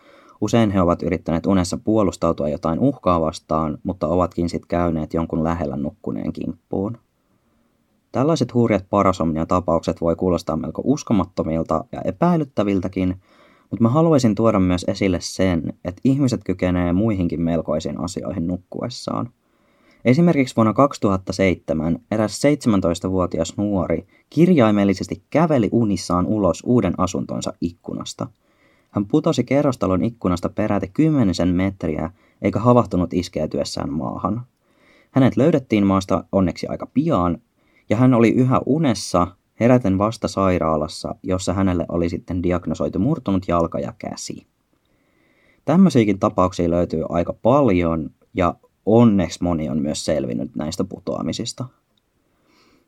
Usein 0.40 0.70
he 0.70 0.80
ovat 0.80 1.02
yrittäneet 1.02 1.46
unessa 1.46 1.78
puolustautua 1.84 2.48
jotain 2.48 2.78
uhkaa 2.78 3.20
vastaan, 3.20 3.78
mutta 3.84 4.06
ovatkin 4.06 4.48
sitten 4.48 4.68
käyneet 4.68 5.14
jonkun 5.14 5.44
lähellä 5.44 5.76
nukkuneen 5.76 6.32
kimppuun. 6.32 7.03
Tällaiset 8.14 8.54
hurjat 8.54 8.86
parasomnia-tapaukset 8.90 10.00
voi 10.00 10.16
kuulostaa 10.16 10.56
melko 10.56 10.82
uskomattomilta 10.84 11.84
ja 11.92 12.00
epäilyttäviltäkin, 12.04 13.08
mutta 13.70 13.82
mä 13.82 13.88
haluaisin 13.88 14.34
tuoda 14.34 14.60
myös 14.60 14.84
esille 14.88 15.18
sen, 15.20 15.72
että 15.84 16.00
ihmiset 16.04 16.44
kykenee 16.44 16.92
muihinkin 16.92 17.42
melkoisiin 17.42 18.00
asioihin 18.00 18.46
nukkuessaan. 18.46 19.30
Esimerkiksi 20.04 20.56
vuonna 20.56 20.72
2007 20.72 21.98
eräs 22.10 22.40
17-vuotias 22.44 23.56
nuori 23.56 24.06
kirjaimellisesti 24.30 25.22
käveli 25.30 25.68
unissaan 25.72 26.26
ulos 26.26 26.62
uuden 26.66 26.94
asuntonsa 26.98 27.52
ikkunasta. 27.60 28.26
Hän 28.90 29.06
putosi 29.06 29.44
kerrostalon 29.44 30.04
ikkunasta 30.04 30.48
peräti 30.48 30.88
kymmenisen 30.88 31.48
metriä 31.48 32.10
eikä 32.42 32.58
havahtunut 32.58 33.14
iskeytyessään 33.14 33.92
maahan. 33.92 34.46
Hänet 35.10 35.36
löydettiin 35.36 35.86
maasta 35.86 36.24
onneksi 36.32 36.66
aika 36.66 36.86
pian, 36.86 37.38
ja 37.90 37.96
hän 37.96 38.14
oli 38.14 38.30
yhä 38.30 38.60
unessa 38.66 39.26
heräten 39.60 39.98
vasta 39.98 40.28
sairaalassa, 40.28 41.14
jossa 41.22 41.52
hänelle 41.52 41.86
oli 41.88 42.08
sitten 42.08 42.42
diagnosoitu 42.42 42.98
murtunut 42.98 43.48
jalka 43.48 43.78
ja 43.78 43.92
käsi. 43.98 44.46
Tämmöisiäkin 45.64 46.18
tapauksia 46.18 46.70
löytyy 46.70 47.04
aika 47.08 47.32
paljon 47.32 48.10
ja 48.34 48.54
onneksi 48.86 49.42
moni 49.42 49.68
on 49.68 49.82
myös 49.82 50.04
selvinnyt 50.04 50.56
näistä 50.56 50.84
putoamisista. 50.84 51.64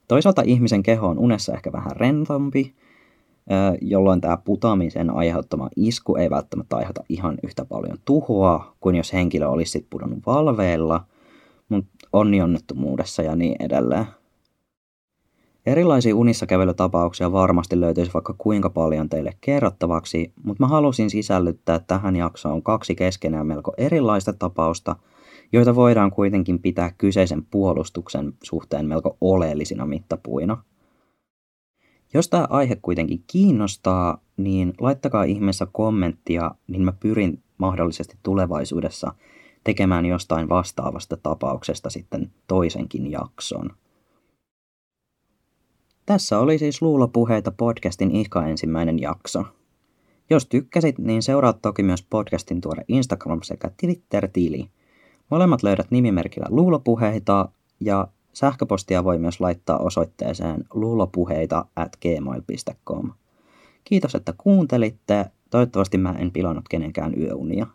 Toisaalta 0.09 0.43
ihmisen 0.45 0.83
keho 0.83 1.09
on 1.09 1.19
unessa 1.19 1.55
ehkä 1.55 1.73
vähän 1.73 1.93
rentompi, 1.97 2.75
jolloin 3.81 4.21
tämä 4.21 4.37
putoamisen 4.37 5.11
aiheuttama 5.11 5.69
isku 5.77 6.17
ei 6.17 6.31
välttämättä 6.31 6.77
aiheuta 6.77 7.05
ihan 7.09 7.39
yhtä 7.43 7.65
paljon 7.65 7.99
tuhoa 8.05 8.77
kuin 8.81 8.97
jos 8.97 9.13
henkilö 9.13 9.49
olisi 9.49 9.73
sitten 9.73 9.91
pudonnut 9.91 10.27
valveilla, 10.27 11.05
mutta 11.69 11.91
onnettomuudessa 12.13 13.23
ja 13.23 13.37
niin 13.37 13.57
edelleen. 13.61 14.07
Erilaisia 15.67 16.17
unissa 16.17 16.47
kävelytapauksia 16.47 17.33
varmasti 17.33 17.81
löytyisi 17.81 18.13
vaikka 18.15 18.35
kuinka 18.39 18.71
paljon 18.71 19.09
teille 19.09 19.33
kerrottavaksi, 19.41 20.33
mutta 20.45 20.63
mä 20.63 20.69
halusin 20.69 21.11
sisällyttää 21.11 21.79
tähän 21.79 22.17
jaksoon 22.17 22.63
kaksi 22.63 22.95
keskenään 22.95 23.47
melko 23.47 23.73
erilaista 23.77 24.33
tapausta, 24.33 24.97
joita 25.53 25.75
voidaan 25.75 26.11
kuitenkin 26.11 26.59
pitää 26.59 26.93
kyseisen 26.99 27.45
puolustuksen 27.51 28.33
suhteen 28.43 28.87
melko 28.87 29.17
oleellisina 29.21 29.87
mittapuina. 29.87 30.63
Jos 32.15 32.29
tämä 32.29 32.47
aihe 32.51 32.77
kuitenkin 32.83 33.25
kiinnostaa, 33.27 34.19
niin 34.37 34.75
laittakaa 34.81 35.25
ihmeessä 35.25 35.67
kommenttia, 35.73 36.51
niin 36.67 36.83
mä 36.83 36.93
pyrin 36.93 37.43
mahdollisesti 37.59 38.17
tulevaisuudessa 38.23 39.15
tekemään 39.65 40.07
jostain 40.07 40.49
vastaavasta 40.49 41.17
tapauksesta 41.17 41.91
sitten 41.91 42.33
toisenkin 42.47 43.11
jakson. 43.11 43.71
Tässä 46.07 46.39
oli 46.39 46.59
siis 46.59 46.83
Luulopuheita 46.83 47.51
podcastin 47.51 48.11
ihka 48.11 48.47
ensimmäinen 48.47 48.99
jakso. 48.99 49.45
Jos 50.31 50.47
tykkäsit, 50.47 50.99
niin 50.99 51.23
seuraat 51.23 51.63
toki 51.63 51.83
myös 51.83 52.03
podcastin 52.03 52.61
tuore 52.61 52.85
Instagram 52.89 53.43
sekä 53.43 53.71
Twitter-tili. 53.81 54.69
Molemmat 55.31 55.63
löydät 55.63 55.91
nimimerkillä 55.91 56.47
Luulopuheita 56.51 57.49
ja 57.81 58.09
sähköpostia 58.33 59.05
voi 59.05 59.19
myös 59.19 59.41
laittaa 59.41 59.79
osoitteeseen 59.79 60.65
luulopuheita 60.75 61.65
at 61.77 61.97
gmail.com. 61.97 63.13
Kiitos, 63.85 64.15
että 64.15 64.35
kuuntelitte. 64.39 65.27
Toivottavasti 65.51 65.99
mä 65.99 66.15
en 66.19 66.31
pilannut 66.31 66.69
kenenkään 66.69 67.13
yöunia. 67.21 67.67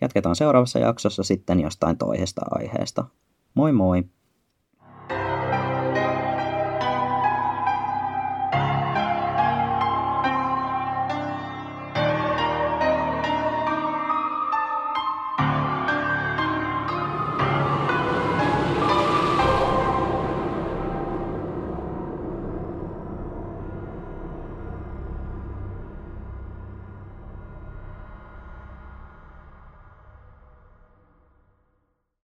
Jatketaan 0.00 0.36
seuraavassa 0.36 0.78
jaksossa 0.78 1.22
sitten 1.22 1.60
jostain 1.60 1.98
toisesta 1.98 2.42
aiheesta. 2.50 3.04
Moi 3.54 3.72
moi! 3.72 4.04